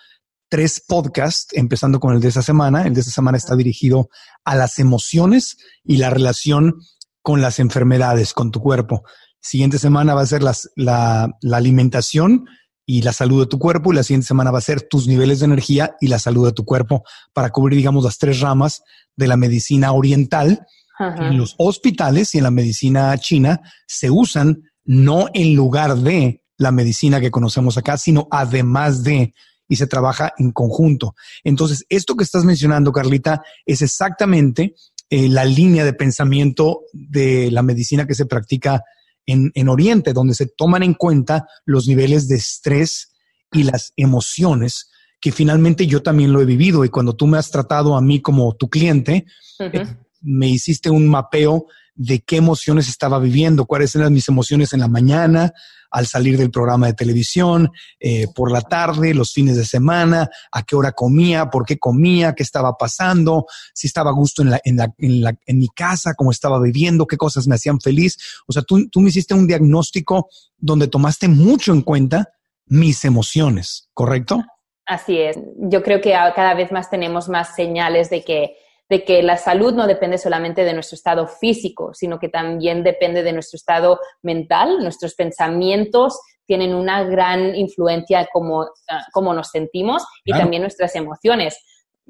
tres 0.52 0.84
podcasts, 0.86 1.54
empezando 1.54 2.00
con 2.00 2.14
el 2.14 2.20
de 2.20 2.28
esta 2.28 2.42
semana. 2.42 2.86
El 2.86 2.94
de 2.94 3.00
esta 3.00 3.14
semana 3.14 3.38
está 3.38 3.56
dirigido 3.56 4.10
a 4.44 4.56
las 4.56 4.80
emociones 4.80 5.58
y 5.84 5.98
la 5.98 6.10
relación 6.10 6.82
con 7.22 7.42
las 7.42 7.60
enfermedades, 7.60 8.34
con 8.34 8.52
tu 8.52 8.60
cuerpo. 8.60 9.04
Siguiente 9.40 9.80
semana 9.80 10.14
va 10.14 10.22
a 10.22 10.26
ser 10.26 10.44
la, 10.44 11.30
alimentación 11.52 12.46
y 12.86 13.02
la 13.02 13.14
salud 13.14 13.42
de 13.42 13.48
tu 13.48 13.60
cuerpo 13.60 13.94
y 13.94 13.96
la 13.96 14.04
siguiente 14.04 14.28
semana 14.28 14.52
va 14.52 14.58
a 14.58 14.62
ser 14.62 14.82
tus 14.82 15.08
niveles 15.08 15.40
de 15.40 15.46
energía 15.46 15.96
y 16.02 16.08
la 16.08 16.20
salud 16.20 16.46
de 16.46 16.52
tu 16.52 16.66
cuerpo 16.66 17.04
para 17.34 17.50
cubrir, 17.52 17.78
digamos, 17.78 18.04
las 18.04 18.18
tres 18.18 18.42
ramas 18.42 18.82
de 19.16 19.28
la 19.28 19.38
medicina 19.38 19.94
oriental. 19.94 20.66
En 21.00 21.36
los 21.36 21.56
hospitales 21.58 22.36
y 22.36 22.38
en 22.38 22.44
la 22.44 22.52
medicina 22.52 23.18
china 23.18 23.62
se 23.88 24.12
usan 24.12 24.71
no 24.92 25.30
en 25.34 25.56
lugar 25.56 25.96
de 25.96 26.44
la 26.58 26.74
medicina 26.74 27.22
que 27.22 27.32
conocemos 27.32 27.78
acá, 27.78 27.96
sino 27.96 28.28
además 28.30 29.04
de, 29.04 29.34
y 29.70 29.78
se 29.78 29.88
trabaja 29.88 30.34
en 30.38 30.52
conjunto. 30.52 31.16
Entonces, 31.46 31.86
esto 31.88 32.18
que 32.18 32.26
estás 32.26 32.44
mencionando, 32.44 32.92
Carlita, 32.92 33.42
es 33.66 33.82
exactamente 33.82 34.76
eh, 35.10 35.30
la 35.30 35.46
línea 35.46 35.86
de 35.86 35.94
pensamiento 35.94 36.82
de 36.92 37.50
la 37.52 37.64
medicina 37.64 38.06
que 38.06 38.16
se 38.16 38.26
practica 38.26 38.84
en, 39.26 39.54
en 39.56 39.70
Oriente, 39.70 40.12
donde 40.12 40.34
se 40.34 40.48
toman 40.48 40.84
en 40.84 40.96
cuenta 40.96 41.48
los 41.64 41.88
niveles 41.88 42.28
de 42.28 42.36
estrés 42.36 43.14
y 43.54 43.64
las 43.64 43.94
emociones 43.96 44.90
que 45.22 45.32
finalmente 45.32 45.88
yo 45.88 46.04
también 46.04 46.34
lo 46.34 46.42
he 46.42 46.46
vivido 46.46 46.84
y 46.84 46.90
cuando 46.90 47.16
tú 47.16 47.28
me 47.28 47.38
has 47.38 47.50
tratado 47.50 47.96
a 47.96 48.02
mí 48.02 48.22
como 48.22 48.56
tu 48.56 48.70
cliente, 48.70 49.26
eh, 49.60 49.86
me 50.20 50.50
hiciste 50.50 50.90
un 50.90 51.08
mapeo 51.08 51.68
de 52.02 52.20
qué 52.20 52.38
emociones 52.38 52.90
estaba 52.90 53.20
viviendo, 53.20 53.66
cuáles 53.66 53.96
eran 53.96 54.12
mis 54.12 54.28
emociones 54.28 54.74
en 54.74 54.80
la 54.80 54.88
mañana, 54.88 55.54
al 55.92 56.08
salir 56.08 56.36
del 56.38 56.50
programa 56.50 56.88
de 56.88 56.94
televisión, 56.94 57.70
eh, 58.00 58.26
por 58.34 58.52
la 58.52 58.62
tarde, 58.62 59.14
los 59.14 59.34
fines 59.34 59.56
de 59.56 59.66
semana, 59.66 60.28
a 60.52 60.64
qué 60.64 60.76
hora 60.76 60.94
comía, 60.94 61.52
por 61.52 61.64
qué 61.64 61.78
comía, 61.78 62.34
qué 62.34 62.42
estaba 62.42 62.76
pasando, 62.76 63.46
si 63.74 63.86
estaba 63.86 64.10
a 64.10 64.14
gusto 64.14 64.42
en, 64.42 64.52
la, 64.52 64.62
en, 64.64 64.78
la, 64.78 64.92
en, 64.98 65.22
la, 65.22 65.36
en 65.46 65.60
mi 65.60 65.68
casa, 65.68 66.16
cómo 66.16 66.32
estaba 66.32 66.60
viviendo, 66.60 67.06
qué 67.06 67.18
cosas 67.18 67.46
me 67.46 67.56
hacían 67.56 67.80
feliz. 67.80 68.18
O 68.48 68.54
sea, 68.54 68.64
tú, 68.64 68.90
tú 68.90 69.00
me 69.02 69.10
hiciste 69.10 69.36
un 69.36 69.46
diagnóstico 69.46 70.28
donde 70.58 70.88
tomaste 70.88 71.28
mucho 71.28 71.72
en 71.72 71.82
cuenta 71.82 72.30
mis 72.66 73.06
emociones, 73.06 73.90
¿correcto? 73.94 74.44
Así 74.88 75.20
es. 75.20 75.38
Yo 75.58 75.84
creo 75.84 76.02
que 76.02 76.12
cada 76.12 76.56
vez 76.56 76.72
más 76.72 76.90
tenemos 76.90 77.30
más 77.30 77.54
señales 77.54 78.10
de 78.10 78.24
que 78.24 78.56
de 78.92 79.06
que 79.06 79.24
la 79.24 79.38
salud 79.38 79.74
no 79.74 79.88
depende 79.88 80.18
solamente 80.18 80.66
de 80.66 80.74
nuestro 80.74 80.96
estado 80.96 81.26
físico, 81.26 81.94
sino 81.94 82.20
que 82.20 82.28
también 82.28 82.84
depende 82.84 83.24
de 83.24 83.32
nuestro 83.32 83.56
estado 83.56 83.98
mental, 84.22 84.80
nuestros 84.80 85.16
pensamientos 85.16 86.20
tienen 86.46 86.76
una 86.76 87.06
gran 87.06 87.56
influencia 87.56 88.20
en 88.20 88.28
cómo, 88.34 88.68
ah, 88.90 89.34
nos 89.34 89.48
sentimos 89.48 90.06
y 90.26 90.34
también 90.34 90.64
nuestras 90.64 90.94
emociones. 90.98 91.58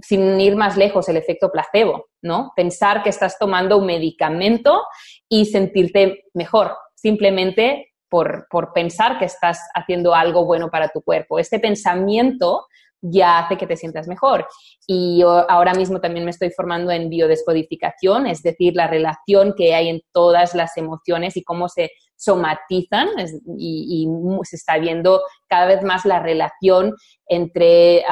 Sin 0.02 0.42
ir 0.42 0.56
más 0.56 0.76
lejos, 0.76 1.08
el 1.08 1.18
efecto 1.18 1.52
placebo, 1.52 2.08
¿no? 2.24 2.52
Pensar 2.56 3.04
que 3.04 3.10
estás 3.10 3.38
tomando 3.38 3.78
un 3.78 3.86
medicamento 3.86 4.82
y 5.30 5.46
sentirte 5.46 6.24
mejor, 6.34 6.76
simplemente 6.96 7.92
por, 8.10 8.48
por, 8.50 8.74
pensar 8.74 9.20
que 9.20 9.26
estás 9.26 9.60
haciendo 9.76 10.16
algo 10.16 10.46
bueno 10.46 10.72
para 10.72 10.90
tu 10.90 11.04
cuerpo. 11.04 11.38
Este 11.38 11.60
pensamiento 11.60 12.66
ya 13.02 13.40
hace 13.40 13.58
que 13.58 13.68
te 13.68 13.76
sientas 13.76 14.08
mejor. 14.08 14.48
Y 14.88 15.20
yo 15.20 15.50
ahora 15.50 15.74
mismo 15.74 16.00
también 16.00 16.26
me 16.26 16.32
estoy 16.32 16.52
formando 16.52 16.92
en 16.92 17.10
biodescodificación, 17.10 18.28
es 18.28 18.42
decir, 18.44 18.76
la 18.76 18.88
relación 18.88 19.54
que 19.58 19.74
hay 19.74 19.90
en 19.90 20.02
todas 20.12 20.56
las 20.56 20.78
emociones 20.78 21.36
y 21.38 21.44
cómo 21.44 21.68
se 21.68 21.92
somatizan 22.22 23.10
y, 23.58 24.08
se 24.44 24.56
está 24.56 24.78
viendo 24.78 25.22
cada 25.48 25.66
vez 25.66 25.82
más 25.82 26.06
la 26.06 26.20
relación 26.20 26.96
entre 27.26 28.04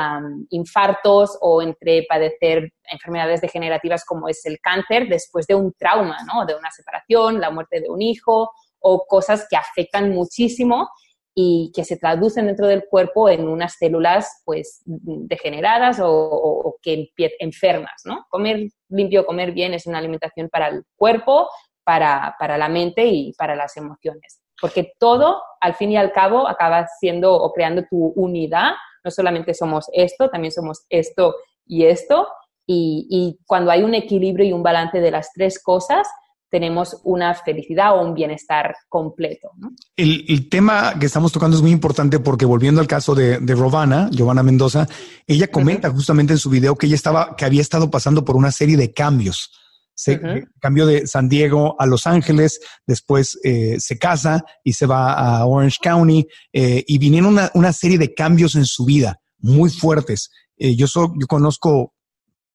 infartos 0.49 1.37
o 1.41 1.61
entre 1.61 2.05
padecer 2.09 2.73
enfermedades 2.91 3.41
degenerativas 3.41 4.03
como 4.05 4.27
es 4.27 4.43
el 4.45 4.59
cáncer 4.61 5.07
después 5.09 5.45
de 5.45 5.53
un 5.53 5.73
trauma, 5.73 6.17
¿no? 6.25 6.45
de 6.45 6.55
una 6.55 6.71
separación, 6.71 7.39
la 7.39 7.51
muerte 7.51 7.81
de 7.81 7.89
un 7.89 8.01
hijo 8.01 8.49
o 8.79 9.05
cosas 9.07 9.45
que 9.47 9.57
afectan 9.57 10.11
muchísimo 10.11 10.89
y 11.35 11.71
que 11.73 11.85
se 11.85 11.97
traducen 11.97 12.47
dentro 12.47 12.67
del 12.67 12.85
cuerpo 12.85 13.29
en 13.29 13.47
unas 13.47 13.75
células 13.77 14.41
pues 14.45 14.81
degeneradas 14.85 15.99
o, 16.03 16.77
que 16.81 17.11
enfermas, 17.39 18.01
¿no? 18.05 18.25
Comer 18.29 18.69
limpio, 18.89 19.25
comer 19.25 19.51
bien 19.51 19.73
es 19.73 19.85
una 19.85 19.99
alimentación 19.99 20.49
para 20.49 20.67
el 20.67 20.83
cuerpo, 20.95 21.49
para, 21.83 22.35
para 22.39 22.57
la 22.57 22.69
mente 22.69 23.05
y 23.05 23.33
para 23.33 23.55
las 23.55 23.75
emociones. 23.77 24.41
Porque 24.59 24.93
todo, 24.99 25.41
al 25.61 25.75
fin 25.75 25.91
y 25.91 25.97
al 25.97 26.11
cabo, 26.11 26.47
acaba 26.47 26.87
siendo 26.99 27.33
o 27.33 27.53
creando 27.53 27.83
tu 27.89 28.13
unidad. 28.15 28.73
No 29.03 29.11
solamente 29.11 29.53
somos 29.53 29.87
esto, 29.93 30.29
también 30.29 30.51
somos 30.51 30.85
esto 30.89 31.35
y 31.65 31.85
esto. 31.85 32.27
y, 32.65 33.39
cuando 33.47 33.71
hay 33.71 33.81
un 33.81 33.95
equilibrio 33.95 34.45
y 34.45 34.53
un 34.53 34.61
balance 34.61 34.99
de 34.99 35.11
las 35.11 35.31
tres 35.33 35.61
cosas, 35.61 36.07
tenemos 36.49 36.99
una 37.03 37.33
felicidad 37.35 37.97
o 37.97 38.05
un 38.05 38.13
bienestar 38.13 38.75
completo. 38.87 39.51
El, 39.95 40.49
tema 40.49 40.97
que 40.99 41.05
estamos 41.05 41.31
tocando 41.31 41.55
es 41.55 41.61
muy 41.61 41.71
importante 41.71 42.19
porque 42.19 42.45
volviendo 42.45 42.81
al 42.81 42.87
caso 42.87 43.13
de, 43.15 43.39
de 43.39 43.55
Rovana, 43.55 44.09
Giovanna 44.11 44.43
Mendoza, 44.43 44.87
ella 45.27 45.47
comenta 45.47 45.89
justamente 45.89 46.33
en 46.33 46.39
su 46.39 46.49
video 46.49 46.75
que 46.75 46.87
ella 46.87 46.95
estaba, 46.95 47.35
que 47.35 47.45
había 47.45 47.61
estado 47.61 47.91
pasando 47.91 48.25
por 48.25 48.35
una 48.35 48.51
serie 48.51 48.77
de 48.77 48.91
cambios. 48.91 49.51
Se 49.93 50.17
cambió 50.61 50.85
de 50.85 51.07
San 51.07 51.27
Diego 51.27 51.75
a 51.77 51.85
Los 51.85 52.07
Ángeles, 52.07 52.61
después 52.87 53.37
eh, 53.43 53.75
se 53.79 53.97
casa 53.97 54.45
y 54.63 54.71
se 54.71 54.85
va 54.85 55.11
a 55.11 55.45
Orange 55.45 55.75
County 55.81 56.25
eh, 56.53 56.85
y 56.87 56.97
vinieron 56.99 57.33
una, 57.33 57.51
una, 57.53 57.73
serie 57.73 57.97
de 57.97 58.13
cambios 58.13 58.55
en 58.55 58.63
su 58.63 58.85
vida 58.85 59.19
muy 59.39 59.69
fuertes. 59.69 60.29
Eh, 60.57 60.73
yo, 60.77 60.87
yo 60.95 61.27
conozco 61.27 61.93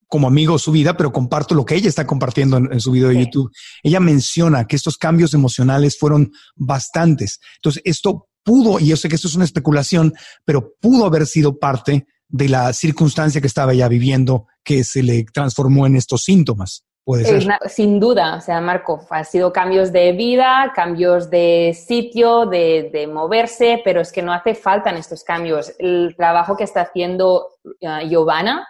como 0.09 0.27
amigo 0.27 0.59
su 0.59 0.73
vida, 0.73 0.97
pero 0.97 1.13
comparto 1.13 1.55
lo 1.55 1.65
que 1.65 1.75
ella 1.75 1.89
está 1.89 2.07
compartiendo 2.07 2.57
en, 2.57 2.81
su 2.81 2.91
video 2.91 3.09
de 3.09 3.25
YouTube. 3.25 3.51
Ella 3.83 4.01
menciona 4.01 4.67
que 4.67 4.77
estos 4.77 4.97
cambios 4.97 5.35
emocionales 5.35 5.99
fueron 5.99 6.33
bastantes. 6.57 7.41
Entonces, 7.57 7.83
esto 7.85 8.29
pudo, 8.43 8.79
y 8.79 8.89
yo 8.89 8.97
sé 8.97 9.09
que 9.09 9.17
esto 9.17 9.29
es 9.29 9.35
una 9.35 9.45
especulación, 9.45 10.13
pero 10.45 10.75
pudo 10.81 11.07
haber 11.07 11.27
sido 11.27 11.59
parte 11.59 12.07
de 12.29 12.49
la 12.49 12.73
circunstancia 12.73 13.41
que 13.41 13.47
estaba 13.47 13.73
ella 13.73 13.89
viviendo 13.89 14.47
que 14.63 14.85
se 14.85 15.03
le 15.03 15.25
transformó 15.25 15.87
en 15.87 15.97
estos 15.97 16.23
síntomas. 16.23 16.85
Puede 17.05 17.27
ser. 17.27 17.59
sin 17.67 18.01
duda, 18.01 18.37
o 18.37 18.41
sea, 18.41 18.63
Marco, 18.63 19.07
ha 19.11 19.25
sido 19.25 19.53
cambios 19.53 19.93
de 19.93 20.13
vida, 20.13 20.73
cambios 20.75 21.29
de 21.29 21.77
sitio, 21.79 22.47
de, 22.47 23.11
moverse, 23.13 23.83
pero 23.85 24.01
es 24.01 24.11
que 24.11 24.23
no 24.23 24.33
hace 24.33 24.55
falta 24.55 24.89
en 24.89 24.97
estos 24.97 25.23
cambios. 25.23 25.75
El 25.79 26.15
trabajo 26.17 26.57
que 26.57 26.65
está 26.65 26.81
haciendo 26.81 27.49
uh, 27.63 28.09
Giovanna 28.09 28.67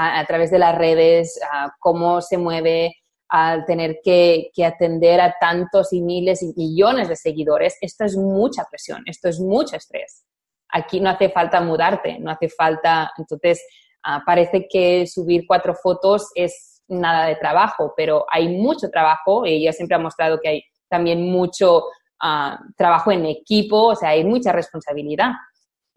a, 0.00 0.24
través 0.26 0.52
de 0.52 0.60
las 0.60 0.78
redes, 0.78 1.40
cómo 1.80 2.20
se 2.20 2.38
mueve 2.38 2.94
al 3.28 3.64
tener 3.64 3.98
que, 4.02 4.50
atender 4.64 5.20
a 5.20 5.34
tantos 5.40 5.92
y 5.92 6.00
miles 6.00 6.42
y 6.42 6.54
millones 6.56 7.08
de 7.08 7.16
seguidores, 7.16 7.76
esto 7.80 8.04
es 8.04 8.16
mucha 8.16 8.64
presión, 8.70 9.02
esto 9.06 9.28
es 9.28 9.40
mucho 9.40 9.76
estrés. 9.76 10.24
Aquí 10.70 11.00
no 11.00 11.10
hace 11.10 11.30
falta 11.30 11.60
mudarte, 11.60 12.18
no 12.20 12.30
hace 12.30 12.48
falta, 12.48 13.10
entonces 13.18 13.60
ah, 14.04 14.22
parece 14.24 14.68
que 14.70 15.06
subir 15.06 15.44
cuatro 15.48 15.74
fotos 15.74 16.30
es 16.34 16.82
nada 16.86 17.26
de 17.26 17.36
trabajo, 17.36 17.92
pero 17.96 18.24
hay 18.30 18.48
mucho 18.48 18.88
trabajo 18.90 19.46
y 19.46 19.54
ella 19.54 19.72
siempre 19.72 19.96
ha 19.96 20.00
mostrado 20.00 20.38
que 20.40 20.48
hay 20.48 20.62
también 20.88 21.28
mucho 21.28 21.84
ah, 22.20 22.60
trabajo 22.76 23.10
en 23.10 23.26
equipo, 23.26 23.88
o 23.88 23.96
sea, 23.96 24.10
hay 24.10 24.24
mucha 24.24 24.52
responsabilidad. 24.52 25.32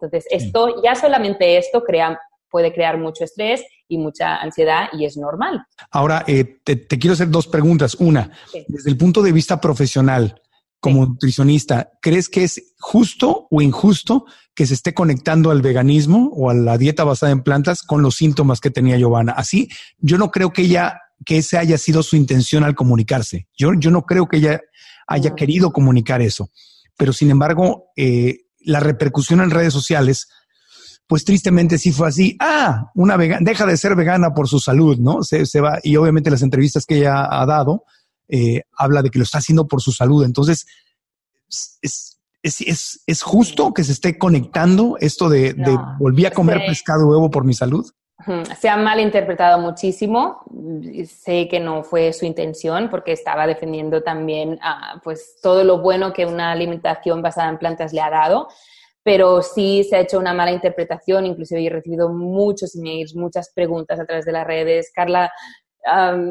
Entonces, 0.00 0.26
esto, 0.30 0.82
ya 0.82 0.96
solamente 0.96 1.56
esto 1.56 1.84
crea 1.84 2.18
puede 2.52 2.72
crear 2.72 2.98
mucho 2.98 3.24
estrés 3.24 3.62
y 3.88 3.98
mucha 3.98 4.36
ansiedad 4.36 4.88
y 4.92 5.06
es 5.06 5.16
normal. 5.16 5.64
Ahora, 5.90 6.22
eh, 6.28 6.60
te, 6.62 6.86
quiero 6.86 7.14
hacer 7.14 7.30
dos 7.30 7.48
preguntas. 7.48 7.96
Una, 7.96 8.30
desde 8.68 8.90
el 8.90 8.96
punto 8.96 9.22
de 9.22 9.32
vista 9.32 9.60
profesional, 9.60 10.40
como 10.78 11.06
nutricionista, 11.06 11.92
¿crees 12.00 12.28
que 12.28 12.44
es 12.44 12.74
justo 12.78 13.46
o 13.50 13.62
injusto 13.62 14.26
que 14.54 14.66
se 14.66 14.74
esté 14.74 14.92
conectando 14.92 15.50
al 15.50 15.62
veganismo 15.62 16.30
o 16.34 16.50
a 16.50 16.54
la 16.54 16.76
dieta 16.76 17.04
basada 17.04 17.32
en 17.32 17.42
plantas 17.42 17.82
con 17.82 18.02
los 18.02 18.16
síntomas 18.16 18.60
que 18.60 18.70
tenía 18.70 18.98
Giovanna? 18.98 19.32
Así, 19.32 19.68
yo 19.98 20.18
no 20.18 20.30
creo 20.30 20.52
que 20.52 20.62
ella, 20.62 21.00
que 21.24 21.40
haya 21.56 21.78
sido 21.78 22.02
su 22.02 22.16
intención 22.16 22.64
al 22.64 22.74
comunicarse. 22.74 23.46
Yo, 23.56 23.70
yo 23.78 23.90
no 23.90 24.02
creo 24.02 24.26
que 24.26 24.38
ella 24.38 24.60
haya 25.06 25.34
querido 25.34 25.72
comunicar 25.72 26.20
eso. 26.20 26.50
Pero 26.96 27.12
sin 27.12 27.30
embargo, 27.30 27.92
eh, 27.96 28.40
la 28.60 28.80
repercusión 28.80 29.40
en 29.40 29.50
redes 29.50 29.72
sociales 29.72 30.28
pues 31.12 31.26
tristemente 31.26 31.76
sí 31.76 31.92
fue 31.92 32.08
así. 32.08 32.38
Ah, 32.40 32.90
una 32.94 33.18
vegana, 33.18 33.44
deja 33.44 33.66
de 33.66 33.76
ser 33.76 33.94
vegana 33.94 34.32
por 34.32 34.48
su 34.48 34.58
salud, 34.58 34.96
¿no? 34.96 35.22
Se, 35.22 35.44
se 35.44 35.60
va, 35.60 35.78
y 35.82 35.94
obviamente 35.96 36.30
las 36.30 36.40
entrevistas 36.40 36.86
que 36.86 36.96
ella 36.96 37.28
ha 37.30 37.44
dado, 37.44 37.84
eh, 38.30 38.62
habla 38.78 39.02
de 39.02 39.10
que 39.10 39.18
lo 39.18 39.24
está 39.24 39.36
haciendo 39.36 39.68
por 39.68 39.82
su 39.82 39.92
salud. 39.92 40.24
Entonces, 40.24 40.64
es, 41.82 42.18
es, 42.42 43.02
es, 43.06 43.22
justo 43.22 43.74
que 43.74 43.84
se 43.84 43.92
esté 43.92 44.16
conectando 44.16 44.96
esto 45.00 45.28
de, 45.28 45.52
de 45.52 45.78
volví 45.98 46.24
a 46.24 46.30
comer 46.30 46.62
pescado 46.66 47.06
huevo 47.06 47.30
por 47.30 47.44
mi 47.44 47.52
salud. 47.52 47.86
Se 48.58 48.70
ha 48.70 48.78
malinterpretado 48.78 49.58
muchísimo. 49.58 50.40
Sé 51.06 51.46
que 51.46 51.60
no 51.60 51.84
fue 51.84 52.14
su 52.14 52.24
intención 52.24 52.88
porque 52.88 53.12
estaba 53.12 53.46
defendiendo 53.46 54.02
también 54.02 54.58
ah, 54.62 54.98
pues 55.04 55.36
todo 55.42 55.62
lo 55.62 55.82
bueno 55.82 56.14
que 56.14 56.24
una 56.24 56.52
alimentación 56.52 57.20
basada 57.20 57.50
en 57.50 57.58
plantas 57.58 57.92
le 57.92 58.00
ha 58.00 58.08
dado 58.08 58.48
pero 59.02 59.42
sí 59.42 59.84
se 59.84 59.96
ha 59.96 60.00
hecho 60.00 60.18
una 60.18 60.34
mala 60.34 60.52
interpretación, 60.52 61.26
inclusive 61.26 61.64
he 61.64 61.70
recibido 61.70 62.08
muchos 62.08 62.76
emails, 62.76 63.14
muchas 63.14 63.52
preguntas 63.52 63.98
a 63.98 64.04
través 64.04 64.24
de 64.24 64.32
las 64.32 64.46
redes. 64.46 64.92
Carla, 64.94 65.32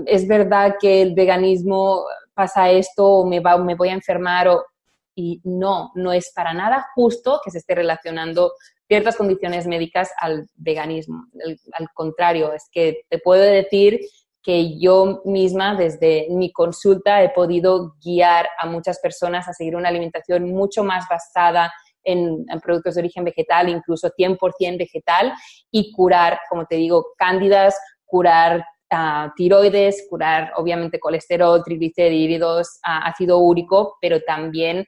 ¿es 0.05 0.27
verdad 0.27 0.75
que 0.79 1.01
el 1.01 1.13
veganismo 1.13 2.05
pasa 2.33 2.71
esto 2.71 3.05
o 3.05 3.25
me, 3.25 3.41
va, 3.41 3.57
me 3.57 3.75
voy 3.75 3.89
a 3.89 3.93
enfermar? 3.93 4.47
O... 4.47 4.65
Y 5.15 5.41
no, 5.43 5.91
no 5.95 6.13
es 6.13 6.31
para 6.33 6.53
nada 6.53 6.87
justo 6.95 7.41
que 7.43 7.51
se 7.51 7.57
esté 7.57 7.75
relacionando 7.75 8.53
ciertas 8.87 9.17
condiciones 9.17 9.67
médicas 9.67 10.11
al 10.17 10.47
veganismo. 10.55 11.25
al 11.73 11.87
contrario, 11.93 12.53
es 12.53 12.69
que 12.71 13.01
te 13.09 13.19
puedo 13.19 13.41
decir 13.41 13.99
que 14.43 14.79
yo 14.79 15.21
misma 15.25 15.75
desde 15.75 16.27
mi 16.29 16.51
consulta 16.51 17.21
he 17.23 17.29
podido 17.29 17.95
guiar 18.03 18.47
a 18.59 18.65
muchas 18.65 18.99
personas 18.99 19.47
a 19.47 19.53
seguir 19.53 19.75
una 19.75 19.89
alimentación 19.89 20.51
mucho 20.51 20.83
más 20.83 21.05
basada 21.09 21.71
en, 22.03 22.45
productos 22.61 22.95
de 22.95 23.01
origen 23.01 23.23
vegetal, 23.23 23.69
incluso 23.69 24.09
100% 24.09 24.77
vegetal, 24.77 25.33
y 25.69 25.91
curar, 25.91 26.39
como 26.49 26.65
te 26.65 26.75
digo, 26.75 27.07
cándidas, 27.17 27.77
curar 28.05 28.65
ah, 28.91 29.31
tiroides, 29.35 30.07
curar 30.09 30.53
obviamente 30.55 30.99
colesterol, 30.99 31.63
triglicéridos, 31.63 32.79
uh, 32.85 33.07
ácido 33.07 33.39
úrico, 33.39 33.97
pero 34.01 34.21
también 34.21 34.85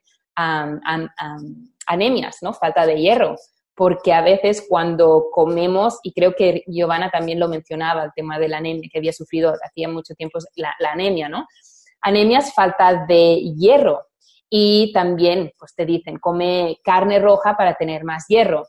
anemias, 1.86 2.38
¿no? 2.42 2.54
Falta 2.54 2.86
de 2.86 2.96
hierro. 2.96 3.36
Porque 3.76 4.14
a 4.14 4.22
veces 4.22 4.66
cuando 4.70 5.26
comemos, 5.32 6.00
y 6.04 6.14
creo 6.14 6.34
que 6.36 6.64
Giovanna 6.68 7.10
también 7.10 7.40
lo 7.40 7.48
mencionaba, 7.48 8.04
el 8.04 8.12
tema 8.16 8.38
de 8.38 8.48
la 8.48 8.58
anemia, 8.58 8.90
que 8.92 9.00
había 9.00 9.14
sufrido 9.14 9.54
hacía 9.64 9.90
mucho 9.90 10.14
tiempo 10.14 10.40
la, 10.56 10.76
la 10.80 10.92
anemia, 10.92 11.28
¿no? 11.30 11.48
Anemia 12.02 12.40
es 12.40 12.54
falta 12.54 13.06
de 13.08 13.42
hierro 13.58 14.06
y 14.56 14.92
también 14.94 15.52
pues 15.58 15.74
te 15.74 15.84
dicen, 15.84 16.20
come 16.20 16.78
carne 16.84 17.18
roja 17.18 17.58
para 17.58 17.74
tener 17.74 18.04
más 18.04 18.26
hierro. 18.28 18.68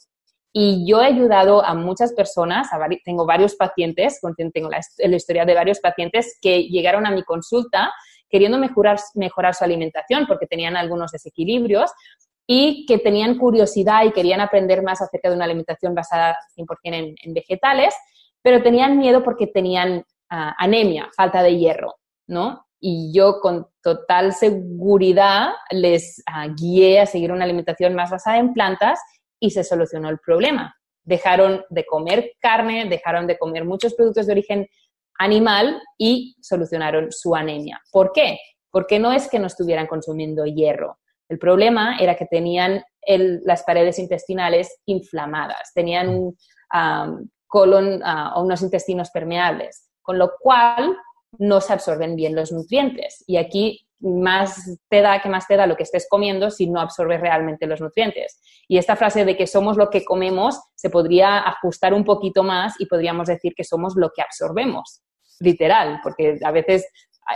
Y 0.50 0.88
yo 0.88 1.02
he 1.02 1.04
ayudado 1.04 1.62
a 1.62 1.74
muchas 1.74 2.14
personas, 2.14 2.70
tengo 3.04 3.26
varios 3.26 3.54
pacientes, 3.54 4.18
tengo 4.54 4.70
la, 4.70 4.80
historia 5.14 5.44
de 5.44 5.52
varios 5.52 5.80
pacientes 5.80 6.38
que 6.40 6.62
llegaron 6.68 7.04
a 7.06 7.10
mi 7.10 7.22
consulta 7.22 7.92
queriendo 8.30 8.56
mejorar, 8.56 8.98
mejorar 9.14 9.54
su 9.54 9.62
alimentación 9.62 10.24
porque 10.26 10.46
tenían 10.46 10.74
algunos 10.78 11.12
desequilibrios 11.12 11.92
y 12.46 12.86
que 12.86 12.96
tenían 12.96 13.36
curiosidad 13.36 14.06
y 14.06 14.12
querían 14.12 14.40
aprender 14.40 14.82
más 14.82 15.02
acerca 15.02 15.28
de 15.28 15.36
una 15.36 15.44
alimentación 15.44 15.94
basada 15.94 16.38
100% 16.56 17.14
en, 17.22 17.34
vegetales, 17.34 17.94
pero 18.40 18.62
tenían 18.62 18.96
miedo 18.96 19.22
porque 19.22 19.48
tenían 19.48 20.02
ah, 20.30 20.54
anemia, 20.56 21.10
falta 21.14 21.42
de 21.42 21.58
hierro, 21.58 21.96
¿no? 22.26 22.64
Y 22.86 23.10
yo 23.14 23.40
con 23.40 23.66
total 23.82 24.34
seguridad 24.34 25.52
les 25.70 26.22
ah, 26.26 26.48
guié 26.48 27.00
a 27.00 27.06
seguir 27.06 27.32
una 27.32 27.44
alimentación 27.44 27.94
más 27.94 28.10
basada 28.10 28.36
en 28.36 28.52
plantas 28.52 29.00
y 29.40 29.52
se 29.52 29.64
solucionó 29.64 30.10
el 30.10 30.18
problema. 30.18 30.76
Dejaron 31.02 31.64
de 31.70 31.86
comer 31.86 32.32
carne, 32.40 32.84
dejaron 32.84 33.26
de 33.26 33.38
comer 33.38 33.64
muchos 33.64 33.94
productos 33.94 34.26
de 34.26 34.32
origen 34.32 34.68
animal 35.18 35.80
y 35.96 36.36
solucionaron 36.42 37.10
su 37.10 37.34
anemia. 37.34 37.80
¿Por 37.90 38.12
qué? 38.12 38.38
Porque 38.70 38.98
no 38.98 39.12
es 39.12 39.30
que 39.30 39.38
no 39.38 39.46
estuvieran 39.46 39.86
consumiendo 39.86 40.44
hierro. 40.44 40.98
El 41.30 41.38
problema 41.38 41.96
era 41.98 42.16
que 42.16 42.26
tenían 42.26 42.84
las 43.06 43.62
paredes 43.62 43.98
intestinales 43.98 44.82
inflamadas, 44.84 45.72
tenían 45.74 46.10
un 46.10 46.36
colon 47.46 48.02
ah, 48.04 48.34
o 48.36 48.42
unos 48.42 48.60
intestinos 48.60 49.08
permeables, 49.08 49.88
con 50.02 50.18
lo 50.18 50.32
cual 50.38 50.94
no 51.38 51.60
se 51.60 51.72
absorben 51.72 52.16
bien 52.16 52.34
los 52.34 52.52
nutrientes. 52.52 53.24
Y 53.26 53.36
aquí 53.36 53.86
más 54.04 54.78
te 54.88 55.00
da 55.00 55.20
que 55.20 55.28
más 55.28 55.46
te 55.46 55.56
da 55.56 55.66
lo 55.66 55.76
que 55.76 55.82
estés 55.82 56.06
comiendo 56.08 56.50
si 56.50 56.68
no 56.68 56.80
absorbes 56.80 57.20
realmente 57.20 57.66
los 57.66 57.80
nutrientes. 57.80 58.40
Y 58.68 58.78
esta 58.78 58.96
frase 58.96 59.24
de 59.24 59.36
que 59.36 59.46
somos 59.46 59.76
lo 59.76 59.90
que 59.90 60.04
comemos 60.04 60.60
se 60.74 60.90
podría 60.90 61.38
ajustar 61.38 61.94
un 61.94 62.04
poquito 62.04 62.42
más 62.42 62.74
y 62.78 62.86
podríamos 62.86 63.28
decir 63.28 63.54
que 63.56 63.64
somos 63.64 63.94
lo 63.96 64.10
que 64.14 64.22
absorbemos, 64.22 65.02
literal, 65.40 66.00
porque 66.02 66.38
a 66.44 66.50
veces, 66.50 66.86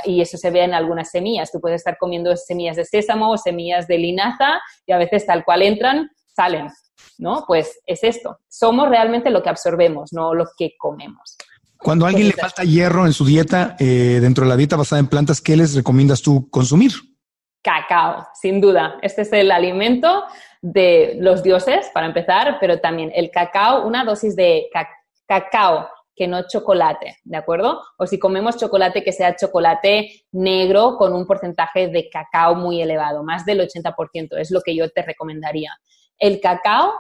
y 0.05 0.21
eso 0.21 0.37
se 0.37 0.51
ve 0.51 0.63
en 0.63 0.75
algunas 0.75 1.11
semillas, 1.11 1.51
tú 1.51 1.61
puedes 1.61 1.81
estar 1.81 1.97
comiendo 1.97 2.37
semillas 2.37 2.77
de 2.77 2.85
sésamo 2.85 3.31
o 3.31 3.39
semillas 3.39 3.87
de 3.87 3.99
linaza 3.99 4.61
y 4.87 4.93
a 4.93 4.99
veces 4.99 5.25
tal 5.25 5.45
cual 5.45 5.63
entran, 5.63 6.11
salen, 6.35 6.69
¿no? 7.17 7.45
Pues 7.47 7.81
es 7.87 8.05
esto, 8.05 8.39
somos 8.47 8.89
realmente 8.91 9.31
lo 9.31 9.43
que 9.43 9.49
absorbemos, 9.49 10.13
no 10.13 10.35
lo 10.35 10.45
que 10.57 10.73
comemos. 10.79 11.37
Cuando 11.79 12.07
a 12.07 12.09
alguien 12.09 12.29
le 12.29 12.35
falta 12.35 12.65
hierro 12.65 13.07
en 13.07 13.13
su 13.13 13.25
dieta, 13.25 13.77
eh, 13.79 14.19
dentro 14.21 14.45
de 14.45 14.51
la 14.51 14.57
dieta 14.57 14.77
basada 14.77 15.01
en 15.01 15.07
plantas, 15.07 15.41
¿qué 15.41 15.57
les 15.57 15.75
recomiendas 15.75 16.23
tú 16.23 16.49
consumir? 16.51 16.93
Cacao, 17.63 18.27
sin 18.35 18.61
duda. 18.61 18.97
Este 19.03 19.23
es 19.23 19.33
el 19.33 19.51
alimento 19.51 20.25
de 20.61 21.17
los 21.21 21.43
dioses, 21.43 21.91
para 21.95 22.07
empezar, 22.07 22.59
pero 22.61 22.81
también 22.81 23.13
el 23.15 23.31
cacao, 23.31 23.87
una 23.87 24.05
dosis 24.05 24.35
de 24.35 24.69
cacao 25.27 25.89
que 26.19 26.27
no 26.27 26.49
chocolate, 26.49 27.19
¿de 27.23 27.37
acuerdo? 27.37 27.81
O 27.97 28.07
si 28.07 28.19
comemos 28.19 28.57
chocolate, 28.57 29.05
que 29.05 29.13
sea 29.13 29.37
chocolate 29.37 30.25
negro 30.33 30.97
con 30.99 31.13
un 31.15 31.27
porcentaje 31.27 31.87
de 31.89 32.11
cacao 32.11 32.57
muy 32.57 32.83
elevado, 32.83 33.23
más 33.23 33.47
del 33.47 33.61
80%, 33.61 34.37
es 34.37 34.51
lo 34.51 34.61
que 34.61 34.75
yo 34.75 34.91
te 34.91 35.03
recomendaría. 35.03 35.79
El 36.19 36.41
cacao, 36.41 36.93